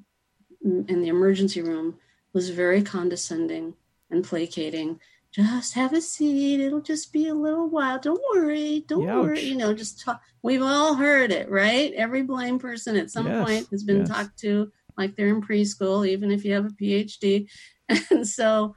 in 0.63 1.01
the 1.01 1.07
emergency 1.07 1.61
room 1.61 1.97
was 2.33 2.49
very 2.49 2.81
condescending 2.81 3.73
and 4.09 4.23
placating 4.23 4.99
just 5.31 5.73
have 5.75 5.93
a 5.93 6.01
seat. 6.01 6.59
It'll 6.59 6.81
just 6.81 7.13
be 7.13 7.27
a 7.27 7.33
little 7.33 7.69
while. 7.69 7.99
Don't 7.99 8.21
worry. 8.35 8.83
Don't 8.87 9.07
Ouch. 9.09 9.23
worry. 9.23 9.41
You 9.41 9.55
know, 9.55 9.73
just 9.73 10.01
talk. 10.01 10.21
We've 10.43 10.61
all 10.61 10.95
heard 10.95 11.31
it, 11.31 11.49
right? 11.49 11.93
Every 11.93 12.21
blind 12.21 12.59
person 12.59 12.97
at 12.97 13.11
some 13.11 13.27
yes, 13.27 13.45
point 13.45 13.67
has 13.71 13.83
been 13.83 13.99
yes. 13.99 14.09
talked 14.09 14.39
to 14.39 14.71
like 14.97 15.15
they're 15.15 15.29
in 15.29 15.41
preschool, 15.41 16.05
even 16.07 16.31
if 16.31 16.43
you 16.43 16.53
have 16.53 16.65
a 16.65 16.69
PhD. 16.69 17.49
And 18.09 18.25
so 18.25 18.73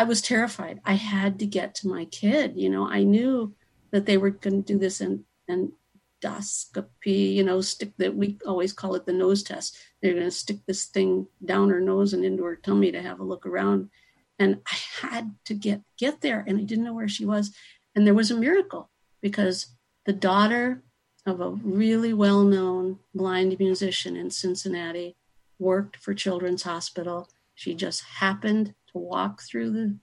I 0.00 0.04
was 0.04 0.22
terrified. 0.22 0.80
I 0.86 0.94
had 0.94 1.38
to 1.40 1.46
get 1.46 1.74
to 1.74 1.88
my 1.88 2.06
kid. 2.06 2.54
You 2.56 2.70
know, 2.70 2.88
I 2.88 3.02
knew 3.02 3.54
that 3.90 4.06
they 4.06 4.16
were 4.16 4.30
going 4.30 4.62
to 4.62 4.72
do 4.72 4.78
this 4.78 5.02
and 5.02 5.24
endoscopy, 5.46 7.34
you 7.34 7.44
know, 7.44 7.60
stick 7.60 7.92
that 7.98 8.16
we 8.16 8.38
always 8.46 8.72
call 8.72 8.94
it 8.94 9.04
the 9.04 9.12
nose 9.12 9.42
test. 9.42 9.76
They're 10.00 10.14
going 10.14 10.24
to 10.24 10.30
stick 10.30 10.56
this 10.66 10.86
thing 10.86 11.26
down 11.44 11.68
her 11.68 11.82
nose 11.82 12.14
and 12.14 12.24
into 12.24 12.44
her 12.44 12.56
tummy 12.56 12.90
to 12.92 13.02
have 13.02 13.20
a 13.20 13.24
look 13.24 13.44
around 13.44 13.90
and 14.38 14.62
I 14.66 15.06
had 15.06 15.34
to 15.44 15.54
get 15.54 15.82
get 15.98 16.22
there 16.22 16.42
and 16.46 16.58
I 16.58 16.62
didn't 16.62 16.84
know 16.84 16.94
where 16.94 17.08
she 17.08 17.26
was 17.26 17.54
and 17.94 18.06
there 18.06 18.14
was 18.14 18.30
a 18.30 18.36
miracle 18.36 18.88
because 19.20 19.66
the 20.06 20.14
daughter 20.14 20.82
of 21.26 21.42
a 21.42 21.50
really 21.50 22.14
well-known 22.14 23.00
blind 23.14 23.58
musician 23.58 24.16
in 24.16 24.30
Cincinnati 24.30 25.14
worked 25.58 25.96
for 25.96 26.14
Children's 26.14 26.62
Hospital 26.62 27.28
she 27.54 27.74
just 27.74 28.02
happened 28.02 28.74
to 28.92 28.98
walk 28.98 29.42
through 29.42 29.70
the, 29.70 29.96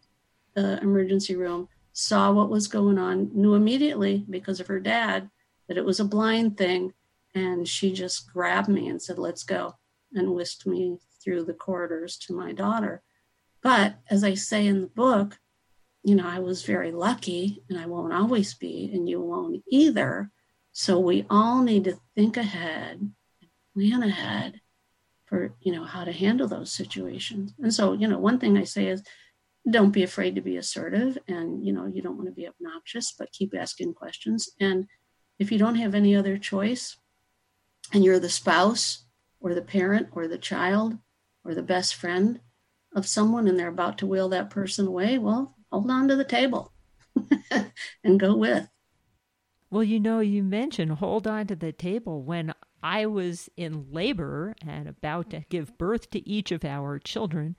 the 0.55 0.81
emergency 0.81 1.35
room 1.35 1.67
saw 1.93 2.31
what 2.31 2.49
was 2.49 2.67
going 2.67 2.97
on 2.97 3.29
knew 3.33 3.55
immediately 3.55 4.25
because 4.29 4.59
of 4.59 4.67
her 4.67 4.79
dad 4.79 5.29
that 5.67 5.77
it 5.77 5.85
was 5.85 5.99
a 5.99 6.05
blind 6.05 6.57
thing 6.57 6.93
and 7.35 7.67
she 7.67 7.91
just 7.91 8.31
grabbed 8.31 8.69
me 8.69 8.87
and 8.87 9.01
said 9.01 9.17
let's 9.17 9.43
go 9.43 9.75
and 10.13 10.33
whisked 10.33 10.65
me 10.65 10.97
through 11.23 11.43
the 11.43 11.53
corridors 11.53 12.17
to 12.17 12.33
my 12.33 12.51
daughter 12.51 13.01
but 13.61 13.99
as 14.09 14.23
I 14.23 14.35
say 14.35 14.65
in 14.65 14.81
the 14.81 14.87
book, 14.87 15.37
you 16.03 16.15
know, 16.15 16.27
I 16.27 16.39
was 16.39 16.63
very 16.63 16.91
lucky 16.91 17.63
and 17.69 17.77
I 17.77 17.85
won't 17.85 18.13
always 18.13 18.53
be, 18.53 18.89
and 18.93 19.09
you 19.09 19.21
won't 19.21 19.63
either. 19.67 20.31
So 20.71 20.99
we 20.99 21.25
all 21.29 21.61
need 21.61 21.83
to 21.85 21.99
think 22.15 22.37
ahead 22.37 23.11
plan 23.73 24.03
ahead 24.03 24.61
for, 25.27 25.53
you 25.61 25.71
know, 25.71 25.83
how 25.83 26.03
to 26.03 26.11
handle 26.11 26.47
those 26.47 26.71
situations. 26.71 27.53
And 27.59 27.73
so, 27.73 27.93
you 27.93 28.07
know, 28.07 28.17
one 28.17 28.39
thing 28.39 28.57
I 28.57 28.63
say 28.63 28.87
is 28.87 29.03
don't 29.69 29.91
be 29.91 30.03
afraid 30.03 30.35
to 30.35 30.41
be 30.41 30.57
assertive 30.57 31.17
and, 31.27 31.65
you 31.65 31.73
know, 31.73 31.85
you 31.85 32.01
don't 32.01 32.15
want 32.15 32.27
to 32.27 32.33
be 32.33 32.47
obnoxious, 32.47 33.13
but 33.17 33.31
keep 33.31 33.53
asking 33.55 33.93
questions. 33.93 34.49
And 34.59 34.87
if 35.39 35.51
you 35.51 35.59
don't 35.59 35.75
have 35.75 35.93
any 35.93 36.15
other 36.15 36.37
choice 36.37 36.97
and 37.93 38.03
you're 38.03 38.19
the 38.19 38.29
spouse 38.29 39.05
or 39.39 39.53
the 39.53 39.61
parent 39.61 40.07
or 40.13 40.27
the 40.27 40.37
child 40.37 40.97
or 41.43 41.53
the 41.53 41.63
best 41.63 41.95
friend, 41.95 42.39
of 42.97 43.07
someone 43.07 43.47
and 43.47 43.59
they're 43.59 43.67
about 43.67 43.99
to 43.99 44.07
wheel 44.07 44.29
that 44.29 44.49
person 44.49 44.87
away, 44.87 45.17
well, 45.17 45.55
hold 45.71 45.89
on 45.89 46.07
to 46.07 46.15
the 46.15 46.23
table 46.23 46.73
and 48.03 48.19
go 48.19 48.35
with. 48.35 48.67
Well, 49.69 49.83
you 49.83 49.99
know, 49.99 50.19
you 50.19 50.43
mentioned 50.43 50.93
hold 50.93 51.27
on 51.27 51.47
to 51.47 51.55
the 51.55 51.71
table. 51.71 52.23
When 52.23 52.53
I 52.87 53.05
was 53.05 53.49
in 53.57 53.91
labor 53.91 54.55
and 54.65 54.87
about 54.87 55.29
to 55.31 55.43
give 55.49 55.77
birth 55.77 56.09
to 56.11 56.25
each 56.25 56.53
of 56.53 56.63
our 56.63 56.99
children, 56.99 57.57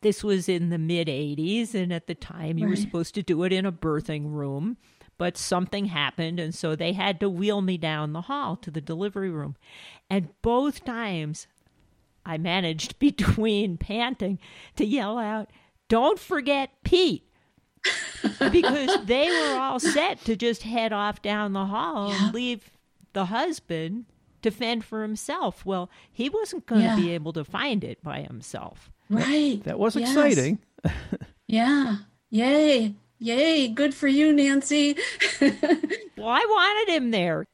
this 0.00 0.24
was 0.24 0.48
in 0.48 0.70
the 0.70 0.78
mid 0.78 1.06
80s, 1.06 1.74
and 1.74 1.92
at 1.92 2.06
the 2.06 2.14
time 2.14 2.56
you 2.56 2.64
right. 2.64 2.70
were 2.70 2.76
supposed 2.76 3.14
to 3.16 3.22
do 3.22 3.42
it 3.42 3.52
in 3.52 3.66
a 3.66 3.72
birthing 3.72 4.32
room, 4.32 4.78
but 5.18 5.36
something 5.36 5.84
happened, 5.84 6.40
and 6.40 6.54
so 6.54 6.74
they 6.74 6.94
had 6.94 7.20
to 7.20 7.28
wheel 7.28 7.60
me 7.60 7.76
down 7.76 8.14
the 8.14 8.22
hall 8.22 8.56
to 8.56 8.70
the 8.70 8.80
delivery 8.80 9.28
room. 9.28 9.54
And 10.08 10.30
both 10.40 10.82
times 10.82 11.46
I 12.24 12.38
managed 12.38 12.98
between 12.98 13.76
panting 13.76 14.38
to 14.76 14.86
yell 14.86 15.18
out, 15.18 15.50
Don't 15.88 16.18
forget 16.18 16.70
Pete. 16.84 17.28
because 18.50 19.04
they 19.04 19.28
were 19.28 19.58
all 19.58 19.78
set 19.78 20.24
to 20.24 20.36
just 20.36 20.62
head 20.62 20.94
off 20.94 21.20
down 21.20 21.52
the 21.52 21.66
hall 21.66 22.08
yeah. 22.08 22.24
and 22.24 22.34
leave 22.34 22.70
the 23.12 23.26
husband 23.26 24.06
to 24.42 24.50
fend 24.50 24.84
for 24.84 25.02
himself. 25.02 25.64
Well, 25.64 25.90
he 26.10 26.28
wasn't 26.28 26.66
going 26.66 26.82
yeah. 26.82 26.96
to 26.96 27.02
be 27.02 27.10
able 27.10 27.32
to 27.34 27.44
find 27.44 27.84
it 27.84 28.02
by 28.02 28.22
himself. 28.22 28.90
Right. 29.08 29.62
That, 29.64 29.70
that 29.70 29.78
was 29.78 29.96
yes. 29.96 30.10
exciting. 30.10 30.58
yeah. 31.46 31.96
Yay. 32.30 32.94
Yay. 33.18 33.68
Good 33.68 33.94
for 33.94 34.08
you, 34.08 34.32
Nancy. 34.32 34.96
well, 35.40 36.28
I 36.28 36.44
wanted 36.48 36.94
him 36.94 37.10
there. 37.10 37.46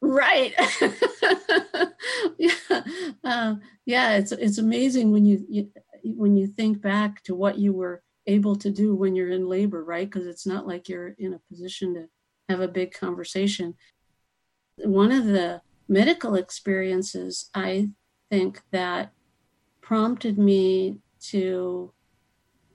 Right. 0.00 0.54
yeah. 2.38 2.82
Uh, 3.24 3.54
yeah. 3.86 4.16
It's 4.18 4.32
it's 4.32 4.58
amazing 4.58 5.10
when 5.10 5.24
you, 5.24 5.44
you 5.48 5.70
when 6.04 6.36
you 6.36 6.46
think 6.46 6.80
back 6.80 7.22
to 7.24 7.34
what 7.34 7.58
you 7.58 7.72
were 7.72 8.02
able 8.26 8.56
to 8.56 8.70
do 8.70 8.94
when 8.94 9.14
you're 9.14 9.30
in 9.30 9.48
labor, 9.48 9.84
right? 9.84 10.08
Because 10.08 10.26
it's 10.26 10.46
not 10.46 10.66
like 10.66 10.88
you're 10.88 11.14
in 11.18 11.34
a 11.34 11.40
position 11.50 11.94
to 11.94 12.06
have 12.48 12.60
a 12.60 12.68
big 12.68 12.92
conversation. 12.92 13.74
One 14.78 15.12
of 15.12 15.24
the 15.24 15.62
medical 15.88 16.34
experiences 16.34 17.50
I 17.54 17.90
think 18.30 18.62
that 18.72 19.12
prompted 19.80 20.38
me 20.38 20.98
to 21.20 21.92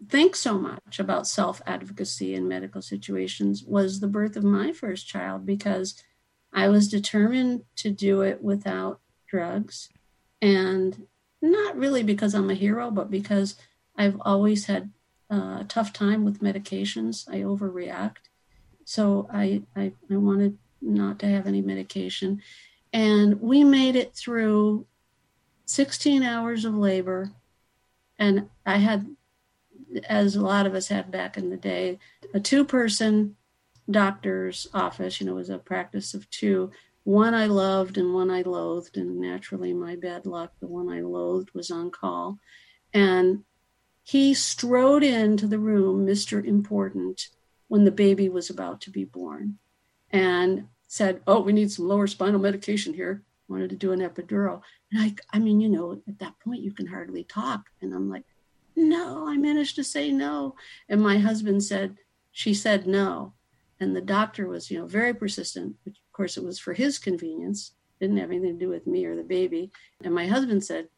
think 0.09 0.35
so 0.35 0.57
much 0.57 0.99
about 0.99 1.27
self 1.27 1.61
advocacy 1.65 2.33
in 2.35 2.47
medical 2.47 2.81
situations 2.81 3.63
was 3.63 3.99
the 3.99 4.07
birth 4.07 4.35
of 4.35 4.43
my 4.43 4.71
first 4.71 5.07
child 5.07 5.45
because 5.45 6.01
I 6.53 6.69
was 6.69 6.87
determined 6.87 7.63
to 7.77 7.91
do 7.91 8.21
it 8.21 8.43
without 8.43 8.99
drugs. 9.27 9.89
And 10.41 11.07
not 11.41 11.77
really 11.77 12.03
because 12.03 12.33
I'm 12.33 12.49
a 12.49 12.55
hero, 12.55 12.91
but 12.91 13.09
because 13.09 13.55
I've 13.95 14.19
always 14.21 14.65
had 14.65 14.91
uh, 15.31 15.59
a 15.61 15.65
tough 15.67 15.93
time 15.93 16.25
with 16.25 16.41
medications. 16.41 17.27
I 17.29 17.37
overreact. 17.37 18.17
So 18.85 19.27
I, 19.31 19.63
I, 19.75 19.93
I 20.09 20.17
wanted 20.17 20.57
not 20.81 21.19
to 21.19 21.27
have 21.27 21.47
any 21.47 21.61
medication. 21.61 22.41
And 22.93 23.41
we 23.41 23.63
made 23.63 23.95
it 23.95 24.13
through 24.15 24.85
16 25.65 26.23
hours 26.23 26.65
of 26.65 26.75
labor. 26.75 27.31
And 28.19 28.49
I 28.65 28.77
had, 28.77 29.15
as 30.07 30.35
a 30.35 30.41
lot 30.41 30.65
of 30.65 30.75
us 30.75 30.89
had 30.89 31.11
back 31.11 31.37
in 31.37 31.49
the 31.49 31.57
day, 31.57 31.99
a 32.33 32.39
two 32.39 32.65
person 32.65 33.35
doctor's 33.89 34.67
office, 34.73 35.19
you 35.19 35.25
know, 35.25 35.33
it 35.33 35.35
was 35.35 35.49
a 35.49 35.57
practice 35.57 36.13
of 36.13 36.29
two. 36.29 36.71
One 37.03 37.33
I 37.33 37.47
loved 37.47 37.97
and 37.97 38.13
one 38.13 38.29
I 38.29 38.43
loathed, 38.43 38.97
and 38.97 39.19
naturally, 39.19 39.73
my 39.73 39.95
bad 39.95 40.25
luck, 40.25 40.53
the 40.59 40.67
one 40.67 40.89
I 40.89 41.01
loathed 41.01 41.51
was 41.53 41.71
on 41.71 41.89
call. 41.89 42.37
And 42.93 43.43
he 44.03 44.33
strode 44.33 45.03
into 45.03 45.47
the 45.47 45.59
room, 45.59 46.05
Mr. 46.05 46.43
Important, 46.43 47.29
when 47.67 47.85
the 47.85 47.91
baby 47.91 48.29
was 48.29 48.49
about 48.49 48.81
to 48.81 48.91
be 48.91 49.05
born, 49.05 49.57
and 50.11 50.67
said, 50.91 51.21
Oh, 51.25 51.39
we 51.39 51.53
need 51.53 51.71
some 51.71 51.87
lower 51.87 52.05
spinal 52.05 52.41
medication 52.41 52.93
here. 52.93 53.23
Wanted 53.47 53.69
to 53.69 53.77
do 53.77 53.93
an 53.93 54.01
epidural. 54.01 54.61
And 54.91 55.01
I, 55.01 55.15
I 55.31 55.39
mean, 55.39 55.61
you 55.61 55.69
know, 55.69 56.01
at 56.05 56.19
that 56.19 56.37
point, 56.43 56.63
you 56.63 56.73
can 56.73 56.85
hardly 56.85 57.23
talk. 57.23 57.69
And 57.81 57.93
I'm 57.93 58.09
like, 58.09 58.25
No, 58.75 59.25
I 59.25 59.37
managed 59.37 59.77
to 59.77 59.85
say 59.85 60.11
no. 60.11 60.55
And 60.89 61.01
my 61.01 61.17
husband 61.17 61.63
said, 61.63 61.95
She 62.33 62.53
said 62.53 62.87
no. 62.87 63.33
And 63.79 63.95
the 63.95 64.01
doctor 64.01 64.49
was, 64.49 64.69
you 64.69 64.79
know, 64.79 64.85
very 64.85 65.13
persistent, 65.13 65.77
which 65.85 65.95
of 65.95 66.11
course 66.11 66.35
it 66.35 66.43
was 66.43 66.59
for 66.59 66.73
his 66.73 66.99
convenience, 66.99 67.71
didn't 68.01 68.17
have 68.17 68.29
anything 68.29 68.59
to 68.59 68.65
do 68.65 68.69
with 68.69 68.85
me 68.85 69.05
or 69.05 69.15
the 69.15 69.23
baby. 69.23 69.71
And 70.03 70.13
my 70.13 70.27
husband 70.27 70.61
said 70.61 70.89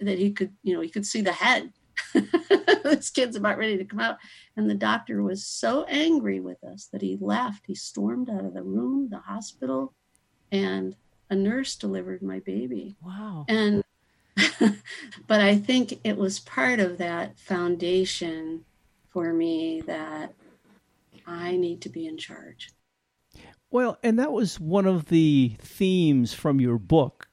that 0.00 0.18
he 0.18 0.30
could, 0.30 0.52
you 0.62 0.74
know, 0.74 0.80
he 0.80 0.88
could 0.88 1.04
see 1.04 1.22
the 1.22 1.32
head 1.32 1.72
this 2.82 3.10
kid's 3.10 3.36
about 3.36 3.58
ready 3.58 3.76
to 3.78 3.84
come 3.84 4.00
out. 4.00 4.18
And 4.56 4.68
the 4.68 4.74
doctor 4.74 5.22
was 5.22 5.44
so 5.44 5.84
angry 5.84 6.40
with 6.40 6.62
us 6.64 6.88
that 6.92 7.02
he 7.02 7.18
left. 7.20 7.66
He 7.66 7.74
stormed 7.74 8.30
out 8.30 8.44
of 8.44 8.54
the 8.54 8.62
room, 8.62 9.08
the 9.10 9.18
hospital, 9.18 9.94
and 10.52 10.96
a 11.28 11.36
nurse 11.36 11.76
delivered 11.76 12.22
my 12.22 12.40
baby. 12.40 12.96
Wow. 13.04 13.46
And, 13.48 13.84
but 15.26 15.40
I 15.40 15.56
think 15.56 16.00
it 16.04 16.16
was 16.16 16.40
part 16.40 16.80
of 16.80 16.98
that 16.98 17.38
foundation 17.38 18.64
for 19.10 19.32
me 19.32 19.82
that 19.82 20.34
I 21.26 21.56
need 21.56 21.82
to 21.82 21.88
be 21.88 22.06
in 22.06 22.18
charge. 22.18 22.70
Well, 23.70 23.98
and 24.02 24.18
that 24.18 24.32
was 24.32 24.58
one 24.58 24.86
of 24.86 25.06
the 25.06 25.54
themes 25.60 26.34
from 26.34 26.60
your 26.60 26.78
book 26.78 27.28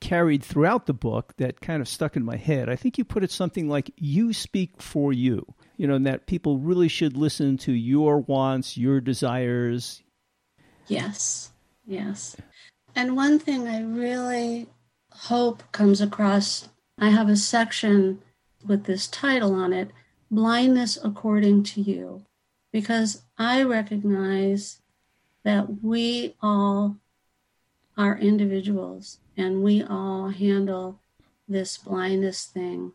carried 0.00 0.42
throughout 0.42 0.86
the 0.86 0.94
book 0.94 1.34
that 1.38 1.60
kind 1.60 1.80
of 1.80 1.88
stuck 1.88 2.16
in 2.16 2.24
my 2.24 2.36
head. 2.36 2.68
I 2.68 2.76
think 2.76 2.98
you 2.98 3.04
put 3.04 3.24
it 3.24 3.30
something 3.30 3.68
like, 3.68 3.90
You 3.96 4.32
speak 4.32 4.80
for 4.80 5.12
you, 5.12 5.44
you 5.76 5.86
know, 5.86 5.94
and 5.94 6.06
that 6.06 6.26
people 6.26 6.58
really 6.58 6.88
should 6.88 7.16
listen 7.16 7.56
to 7.58 7.72
your 7.72 8.20
wants, 8.20 8.76
your 8.76 9.00
desires. 9.00 10.02
Yes, 10.86 11.52
yes. 11.86 12.36
And 12.94 13.16
one 13.16 13.38
thing 13.38 13.68
I 13.68 13.82
really 13.82 14.68
hope 15.10 15.62
comes 15.72 16.00
across 16.00 16.68
I 17.00 17.10
have 17.10 17.28
a 17.28 17.36
section 17.36 18.22
with 18.66 18.84
this 18.84 19.06
title 19.06 19.54
on 19.54 19.72
it 19.72 19.90
Blindness 20.30 20.98
According 21.02 21.62
to 21.64 21.80
You, 21.80 22.24
because 22.72 23.22
I 23.38 23.62
recognize 23.62 24.80
that 25.44 25.82
we 25.82 26.34
all 26.42 26.96
are 27.96 28.18
individuals 28.18 29.18
and 29.38 29.62
we 29.62 29.82
all 29.82 30.28
handle 30.28 31.00
this 31.48 31.78
blindness 31.78 32.44
thing 32.44 32.92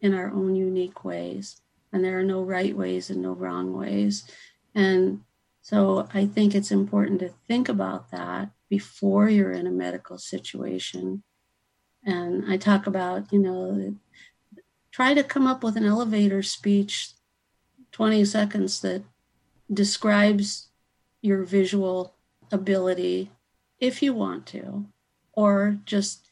in 0.00 0.14
our 0.14 0.30
own 0.30 0.56
unique 0.56 1.04
ways. 1.04 1.60
And 1.92 2.02
there 2.02 2.18
are 2.18 2.24
no 2.24 2.42
right 2.42 2.74
ways 2.74 3.10
and 3.10 3.20
no 3.20 3.32
wrong 3.32 3.76
ways. 3.76 4.24
And 4.74 5.20
so 5.60 6.08
I 6.14 6.24
think 6.26 6.54
it's 6.54 6.70
important 6.70 7.20
to 7.20 7.34
think 7.46 7.68
about 7.68 8.10
that 8.10 8.50
before 8.70 9.28
you're 9.28 9.52
in 9.52 9.66
a 9.66 9.70
medical 9.70 10.16
situation. 10.16 11.22
And 12.04 12.50
I 12.50 12.56
talk 12.56 12.86
about, 12.86 13.30
you 13.30 13.38
know, 13.38 13.96
try 14.90 15.12
to 15.12 15.22
come 15.22 15.46
up 15.46 15.62
with 15.62 15.76
an 15.76 15.84
elevator 15.84 16.42
speech, 16.42 17.10
20 17.92 18.24
seconds 18.24 18.80
that 18.80 19.02
describes 19.70 20.68
your 21.20 21.44
visual 21.44 22.14
ability 22.50 23.30
if 23.78 24.02
you 24.02 24.14
want 24.14 24.46
to, 24.46 24.86
or 25.32 25.78
just 25.84 26.26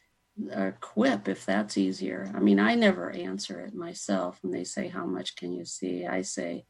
a 0.53 0.73
quip 0.73 1.29
if 1.29 1.45
that's 1.45 1.77
easier. 1.77 2.31
I 2.35 2.41
mean, 2.41 2.61
I 2.61 2.75
never 2.75 3.11
answer 3.11 3.61
it 3.61 3.75
myself 3.75 4.39
when 4.43 4.53
they 4.53 4.65
say, 4.65 4.89
How 4.89 5.07
much 5.07 5.37
can 5.37 5.53
you 5.53 5.65
see? 5.65 6.07
I 6.07 6.23
say 6.23 6.65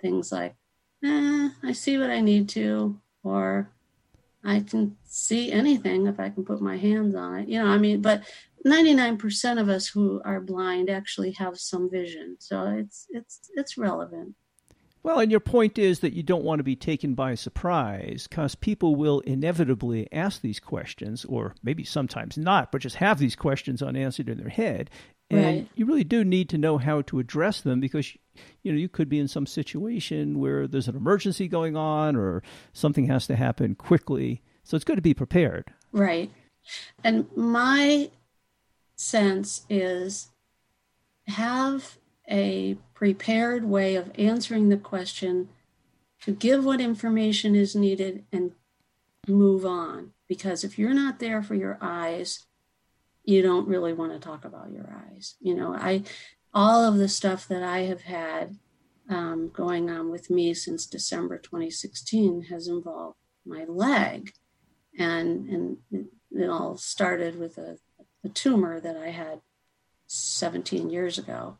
things 0.00 0.32
like, 0.32 0.54
eh, 1.04 1.48
I 1.62 1.72
see 1.72 1.98
what 1.98 2.10
I 2.10 2.20
need 2.20 2.48
to, 2.50 2.98
or 3.22 3.70
I 4.42 4.60
can 4.60 4.96
see 5.04 5.52
anything 5.52 6.06
if 6.06 6.18
I 6.18 6.30
can 6.30 6.44
put 6.44 6.62
my 6.62 6.76
hands 6.76 7.14
on 7.14 7.40
it. 7.40 7.48
You 7.48 7.62
know, 7.62 7.66
I 7.66 7.78
mean, 7.78 8.00
but 8.00 8.22
99% 8.66 9.60
of 9.60 9.68
us 9.68 9.86
who 9.88 10.20
are 10.24 10.40
blind 10.40 10.90
actually 10.90 11.32
have 11.32 11.58
some 11.58 11.90
vision. 11.90 12.36
So 12.38 12.66
it's 12.66 13.06
it's 13.10 13.50
it's 13.54 13.78
relevant. 13.78 14.34
Well, 15.02 15.18
and 15.18 15.30
your 15.30 15.40
point 15.40 15.78
is 15.78 16.00
that 16.00 16.12
you 16.12 16.22
don't 16.22 16.44
want 16.44 16.58
to 16.58 16.64
be 16.64 16.76
taken 16.76 17.14
by 17.14 17.34
surprise 17.34 18.26
because 18.28 18.54
people 18.54 18.96
will 18.96 19.20
inevitably 19.20 20.06
ask 20.12 20.42
these 20.42 20.60
questions, 20.60 21.24
or 21.24 21.54
maybe 21.62 21.84
sometimes 21.84 22.36
not, 22.36 22.70
but 22.70 22.82
just 22.82 22.96
have 22.96 23.18
these 23.18 23.34
questions 23.34 23.82
unanswered 23.82 24.28
in 24.28 24.38
their 24.38 24.50
head. 24.50 24.90
And 25.30 25.44
Right. 25.44 25.68
you 25.74 25.86
really 25.86 26.04
do 26.04 26.24
need 26.24 26.48
to 26.50 26.58
know 26.58 26.76
how 26.76 27.02
to 27.02 27.18
address 27.18 27.60
them 27.60 27.80
because 27.80 28.14
you 28.62 28.72
know 28.72 28.78
you 28.78 28.88
could 28.88 29.08
be 29.08 29.20
in 29.20 29.28
some 29.28 29.46
situation 29.46 30.38
where 30.38 30.66
there's 30.66 30.88
an 30.88 30.96
emergency 30.96 31.48
going 31.48 31.76
on 31.76 32.16
or 32.16 32.42
something 32.72 33.06
has 33.06 33.26
to 33.28 33.36
happen 33.36 33.74
quickly. 33.76 34.42
So 34.64 34.74
it's 34.76 34.84
good 34.84 34.96
to 34.96 35.02
be 35.02 35.14
prepared. 35.14 35.72
Right. 35.92 36.30
And 37.02 37.26
my 37.36 38.10
sense 38.96 39.64
is 39.70 40.28
have 41.28 41.96
a 42.30 42.76
prepared 42.94 43.64
way 43.64 43.96
of 43.96 44.12
answering 44.18 44.68
the 44.68 44.76
question 44.76 45.48
to 46.22 46.32
give 46.32 46.64
what 46.64 46.80
information 46.80 47.54
is 47.54 47.74
needed 47.74 48.24
and 48.32 48.52
move 49.26 49.64
on. 49.64 50.12
Because 50.28 50.64
if 50.64 50.78
you're 50.78 50.94
not 50.94 51.18
there 51.18 51.42
for 51.42 51.54
your 51.54 51.78
eyes, 51.80 52.46
you 53.24 53.42
don't 53.42 53.68
really 53.68 53.92
want 53.92 54.12
to 54.12 54.18
talk 54.18 54.44
about 54.44 54.70
your 54.70 55.02
eyes. 55.10 55.34
You 55.40 55.54
know, 55.54 55.74
I, 55.74 56.04
all 56.54 56.84
of 56.84 56.98
the 56.98 57.08
stuff 57.08 57.48
that 57.48 57.62
I 57.62 57.80
have 57.80 58.02
had 58.02 58.56
um, 59.08 59.50
going 59.52 59.90
on 59.90 60.10
with 60.10 60.30
me 60.30 60.54
since 60.54 60.86
December 60.86 61.38
2016 61.38 62.44
has 62.44 62.68
involved 62.68 63.16
my 63.44 63.64
leg. 63.64 64.32
And, 64.98 65.48
and 65.48 65.76
it, 66.32 66.48
all 66.48 66.76
started 66.76 67.38
with 67.38 67.58
a, 67.58 67.78
a 68.24 68.28
tumor 68.28 68.80
that 68.80 68.96
I 68.96 69.08
had 69.08 69.40
17 70.06 70.90
years 70.90 71.18
ago 71.18 71.58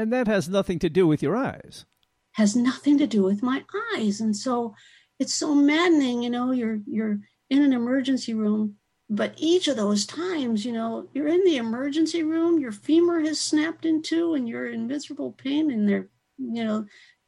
And 0.00 0.10
that 0.14 0.28
has 0.28 0.48
nothing 0.48 0.78
to 0.78 0.88
do 0.88 1.06
with 1.06 1.22
your 1.22 1.36
eyes. 1.36 1.84
has 2.32 2.56
nothing 2.56 2.96
to 2.96 3.06
do 3.06 3.22
with 3.22 3.42
my 3.42 3.62
eyes 3.94 4.18
and 4.18 4.34
so 4.34 4.74
it's 5.18 5.34
so 5.34 5.54
maddening 5.54 6.22
you 6.22 6.30
know 6.30 6.52
you're 6.52 6.80
you're 6.86 7.20
in 7.50 7.60
an 7.60 7.74
emergency 7.74 8.32
room 8.32 8.76
but 9.10 9.34
each 9.36 9.68
of 9.68 9.76
those 9.76 10.06
times 10.06 10.64
you 10.64 10.72
know 10.72 11.06
you're 11.12 11.28
in 11.28 11.44
the 11.44 11.58
emergency 11.58 12.22
room 12.22 12.58
your 12.58 12.72
femur 12.72 13.20
has 13.20 13.38
snapped 13.38 13.84
in 13.84 14.00
two 14.00 14.32
and 14.32 14.48
you're 14.48 14.70
in 14.70 14.86
miserable 14.86 15.32
pain 15.32 15.70
and 15.70 15.86
they're 15.86 16.08
you 16.38 16.64
know 16.64 16.86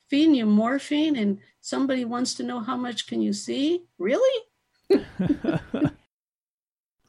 feeding 0.08 0.35
you 0.35 0.46
morphine 0.46 1.16
and 1.16 1.38
somebody 1.61 2.06
wants 2.06 2.32
to 2.32 2.42
know 2.42 2.61
how 2.61 2.76
much 2.76 3.06
can 3.06 3.20
you 3.20 3.35
see 3.35 3.82
really 3.98 4.40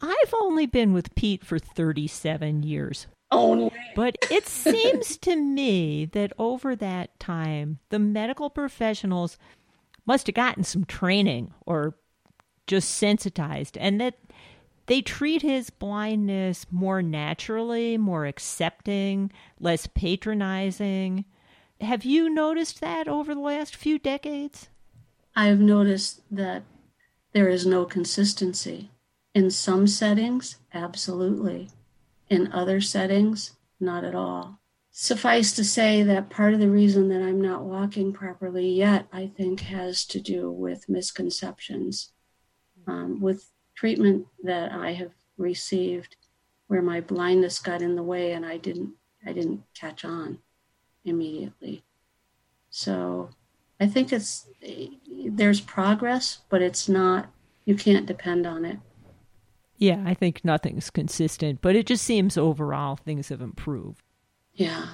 I've 0.01 0.33
only 0.33 0.65
been 0.65 0.91
with 0.91 1.15
Pete 1.15 1.45
for 1.45 1.57
37 1.57 2.63
years. 2.63 3.07
Only 3.33 3.71
But 3.95 4.17
it 4.29 4.47
seems 4.47 5.17
to 5.17 5.35
me 5.35 6.05
that 6.05 6.33
over 6.37 6.75
that 6.75 7.19
time, 7.19 7.79
the 7.89 7.99
medical 7.99 8.49
professionals 8.49 9.37
must 10.05 10.27
have 10.27 10.35
gotten 10.35 10.63
some 10.63 10.85
training 10.85 11.53
or 11.65 11.95
just 12.67 12.91
sensitized, 12.91 13.77
and 13.77 13.99
that 13.99 14.15
they 14.85 15.01
treat 15.01 15.41
his 15.41 15.69
blindness 15.69 16.65
more 16.71 17.01
naturally, 17.01 17.97
more 17.97 18.25
accepting, 18.25 19.31
less 19.59 19.87
patronizing. 19.87 21.25
Have 21.81 22.05
you 22.05 22.29
noticed 22.29 22.81
that 22.81 23.07
over 23.07 23.33
the 23.33 23.41
last 23.41 23.75
few 23.75 23.99
decades? 23.99 24.69
I've 25.35 25.59
noticed 25.59 26.21
that 26.31 26.63
there 27.33 27.49
is 27.49 27.65
no 27.65 27.85
consistency. 27.85 28.91
In 29.33 29.49
some 29.49 29.87
settings, 29.87 30.57
absolutely. 30.73 31.69
In 32.33 32.51
other 32.51 32.81
settings, 32.81 33.51
not 33.79 34.03
at 34.03 34.15
all. 34.15 34.59
Suffice 34.89 35.53
to 35.53 35.63
say 35.63 36.01
that 36.01 36.31
part 36.31 36.55
of 36.55 36.59
the 36.59 36.69
reason 36.69 37.07
that 37.09 37.21
I'm 37.21 37.39
not 37.39 37.63
walking 37.63 38.11
properly 38.11 38.67
yet, 38.69 39.07
I 39.13 39.27
think, 39.27 39.59
has 39.59 40.03
to 40.05 40.19
do 40.19 40.51
with 40.51 40.89
misconceptions, 40.89 42.11
um, 42.87 43.21
with 43.21 43.51
treatment 43.75 44.25
that 44.43 44.71
I 44.71 44.93
have 44.93 45.11
received, 45.37 46.15
where 46.65 46.81
my 46.81 47.01
blindness 47.01 47.59
got 47.59 47.83
in 47.83 47.95
the 47.95 48.01
way 48.01 48.31
and 48.31 48.43
I 48.43 48.57
didn't, 48.57 48.93
I 49.23 49.31
didn't 49.31 49.61
catch 49.75 50.03
on 50.03 50.39
immediately. 51.05 51.83
So 52.71 53.29
I 53.79 53.85
think 53.85 54.11
it's 54.11 54.47
there's 55.07 55.61
progress, 55.61 56.39
but 56.49 56.63
it's 56.63 56.89
not. 56.89 57.31
You 57.63 57.75
can't 57.75 58.07
depend 58.07 58.47
on 58.47 58.65
it. 58.65 58.79
Yeah, 59.77 60.03
I 60.05 60.13
think 60.13 60.45
nothing's 60.45 60.89
consistent, 60.89 61.61
but 61.61 61.75
it 61.75 61.85
just 61.85 62.05
seems 62.05 62.37
overall 62.37 62.95
things 62.95 63.29
have 63.29 63.41
improved. 63.41 64.03
Yeah. 64.53 64.87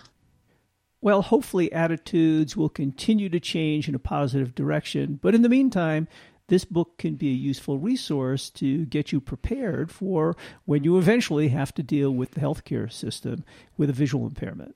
Well, 1.02 1.22
hopefully, 1.22 1.72
attitudes 1.72 2.58
will 2.58 2.70
continue 2.70 3.30
to 3.30 3.40
change 3.40 3.88
in 3.88 3.96
a 3.96 4.00
positive 4.00 4.56
direction. 4.56 5.20
But 5.22 5.36
in 5.36 5.44
the 5.44 5.50
meantime, 5.50 6.08
this 6.48 6.66
book 6.66 6.98
can 6.98 7.16
be 7.16 7.30
a 7.30 7.34
useful 7.34 7.78
resource 7.78 8.50
to 8.52 8.86
get 8.86 9.12
you 9.12 9.22
prepared 9.22 9.92
for 9.92 10.36
when 10.66 10.84
you 10.84 10.98
eventually 10.98 11.50
have 11.50 11.74
to 11.76 11.84
deal 11.84 12.12
with 12.12 12.32
the 12.32 12.42
healthcare 12.42 12.92
system 12.92 13.46
with 13.78 13.90
a 13.90 13.94
visual 13.94 14.26
impairment. 14.26 14.76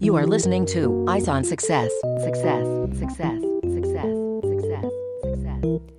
You 0.00 0.14
are 0.16 0.26
listening 0.26 0.64
to 0.66 1.04
Eyes 1.08 1.26
on 1.28 1.42
Success. 1.42 1.90
Success. 2.22 2.64
Success. 2.96 2.98
Success. 2.98 3.57
Success. 5.74 5.88
Success. 5.88 5.98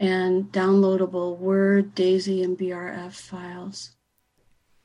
and 0.00 0.50
downloadable 0.52 1.38
Word, 1.38 1.94
DAISY, 1.94 2.42
and 2.42 2.58
BRF 2.58 3.12
files. 3.12 3.92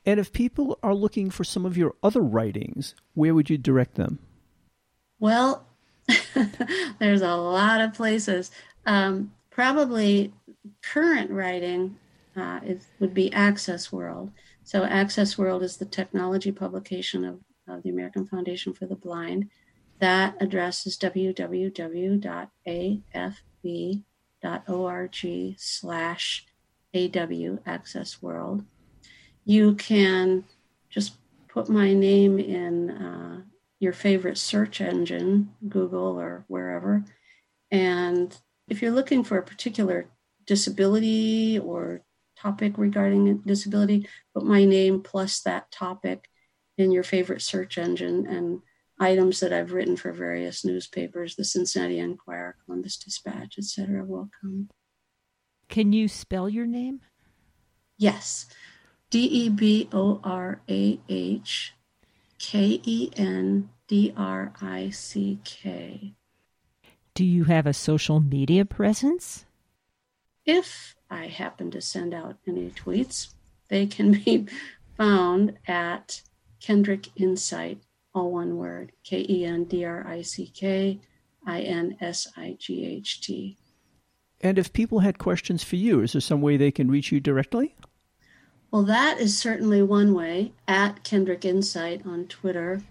And 0.05 0.19
if 0.19 0.33
people 0.33 0.77
are 0.83 0.93
looking 0.93 1.29
for 1.29 1.43
some 1.43 1.65
of 1.65 1.77
your 1.77 1.95
other 2.03 2.21
writings, 2.21 2.93
where 3.13 3.33
would 3.33 3.49
you 3.49 3.57
direct 3.57 3.95
them? 3.95 4.19
Well, 5.19 5.65
there's 6.99 7.21
a 7.21 7.35
lot 7.35 7.79
of 7.79 7.93
places. 7.93 8.51
Um, 8.85 9.31
probably 9.49 10.33
current 10.81 11.31
writing 11.31 11.97
uh, 12.35 12.59
is, 12.65 12.87
would 12.99 13.13
be 13.13 13.31
Access 13.31 13.91
World. 13.91 14.31
So, 14.65 14.83
Access 14.83 15.37
World 15.37 15.63
is 15.63 15.77
the 15.77 15.85
technology 15.85 16.51
publication 16.51 17.23
of, 17.23 17.39
of 17.67 17.83
the 17.83 17.89
American 17.89 18.27
Foundation 18.27 18.73
for 18.73 18.85
the 18.85 18.95
Blind. 18.95 19.49
That 19.99 20.35
address 20.41 20.85
is 20.85 20.97
www.afb.org 20.97 22.25
slash 25.57 26.45
AW 26.95 27.57
Access 27.65 28.21
World. 28.21 28.65
You 29.45 29.75
can 29.75 30.43
just 30.89 31.13
put 31.47 31.69
my 31.69 31.93
name 31.93 32.39
in 32.39 32.89
uh, 32.89 33.41
your 33.79 33.93
favorite 33.93 34.37
search 34.37 34.81
engine, 34.81 35.53
Google 35.67 36.19
or 36.19 36.45
wherever. 36.47 37.03
And 37.71 38.35
if 38.67 38.81
you're 38.81 38.91
looking 38.91 39.23
for 39.23 39.37
a 39.37 39.43
particular 39.43 40.07
disability 40.45 41.59
or 41.59 42.01
topic 42.37 42.77
regarding 42.77 43.37
disability, 43.39 44.07
put 44.33 44.45
my 44.45 44.65
name 44.65 45.01
plus 45.01 45.41
that 45.41 45.71
topic 45.71 46.29
in 46.83 46.91
your 46.91 47.03
favorite 47.03 47.41
search 47.41 47.77
engine 47.77 48.27
and 48.27 48.61
items 48.99 49.39
that 49.39 49.51
I've 49.51 49.73
written 49.73 49.97
for 49.97 50.11
various 50.11 50.63
newspapers, 50.63 51.35
the 51.35 51.45
Cincinnati 51.45 51.99
Enquirer, 51.99 52.55
Columbus 52.63 52.97
Dispatch, 52.97 53.57
etc. 53.57 54.05
will 54.05 54.29
come. 54.39 54.69
Can 55.69 55.93
you 55.93 56.07
spell 56.07 56.47
your 56.47 56.67
name? 56.67 57.01
Yes. 57.97 58.47
D 59.09 59.25
E 59.25 59.49
B 59.49 59.89
O 59.91 60.19
R 60.23 60.61
A 60.69 60.99
H 61.09 61.73
K 62.39 62.81
E 62.83 63.09
N 63.15 63.69
D 63.87 64.13
R 64.17 64.53
I 64.61 64.89
C 64.89 65.39
K. 65.43 66.13
Do 67.13 67.23
you 67.23 67.43
have 67.43 67.67
a 67.67 67.73
social 67.73 68.19
media 68.19 68.65
presence? 68.65 69.45
If 70.45 70.95
I 71.09 71.27
happen 71.27 71.71
to 71.71 71.81
send 71.81 72.13
out 72.13 72.37
any 72.47 72.71
tweets, 72.71 73.33
they 73.69 73.85
can 73.85 74.11
be 74.11 74.47
found 74.97 75.57
at 75.67 76.21
Kendrick 76.63 77.09
Insight, 77.17 77.79
all 78.15 78.31
one 78.31 78.55
word 78.55 78.93
K 79.03 79.25
E 79.27 79.43
N 79.43 79.65
D 79.65 79.83
R 79.83 80.07
I 80.07 80.21
C 80.21 80.47
K 80.47 81.01
I 81.45 81.59
N 81.59 81.97
S 81.99 82.29
I 82.37 82.55
G 82.57 82.85
H 82.85 83.19
T. 83.19 83.57
And 84.39 84.57
if 84.57 84.71
people 84.71 84.99
had 84.99 85.19
questions 85.19 85.61
for 85.61 85.75
you, 85.75 85.99
is 85.99 86.13
there 86.13 86.21
some 86.21 86.41
way 86.41 86.55
they 86.55 86.71
can 86.71 86.89
reach 86.89 87.11
you 87.11 87.19
directly? 87.19 87.75
Well, 88.71 88.83
that 88.83 89.19
is 89.19 89.37
certainly 89.37 89.83
one 89.83 90.13
way 90.13 90.53
at 90.65 91.03
Kendrick 91.03 91.43
Insight 91.43 92.05
on 92.05 92.27
Twitter, 92.27 92.81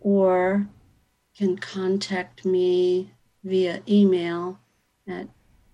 or 0.00 0.66
can 1.36 1.58
contact 1.58 2.46
me 2.46 3.10
via 3.44 3.82
email 3.86 4.58
at 5.06 5.28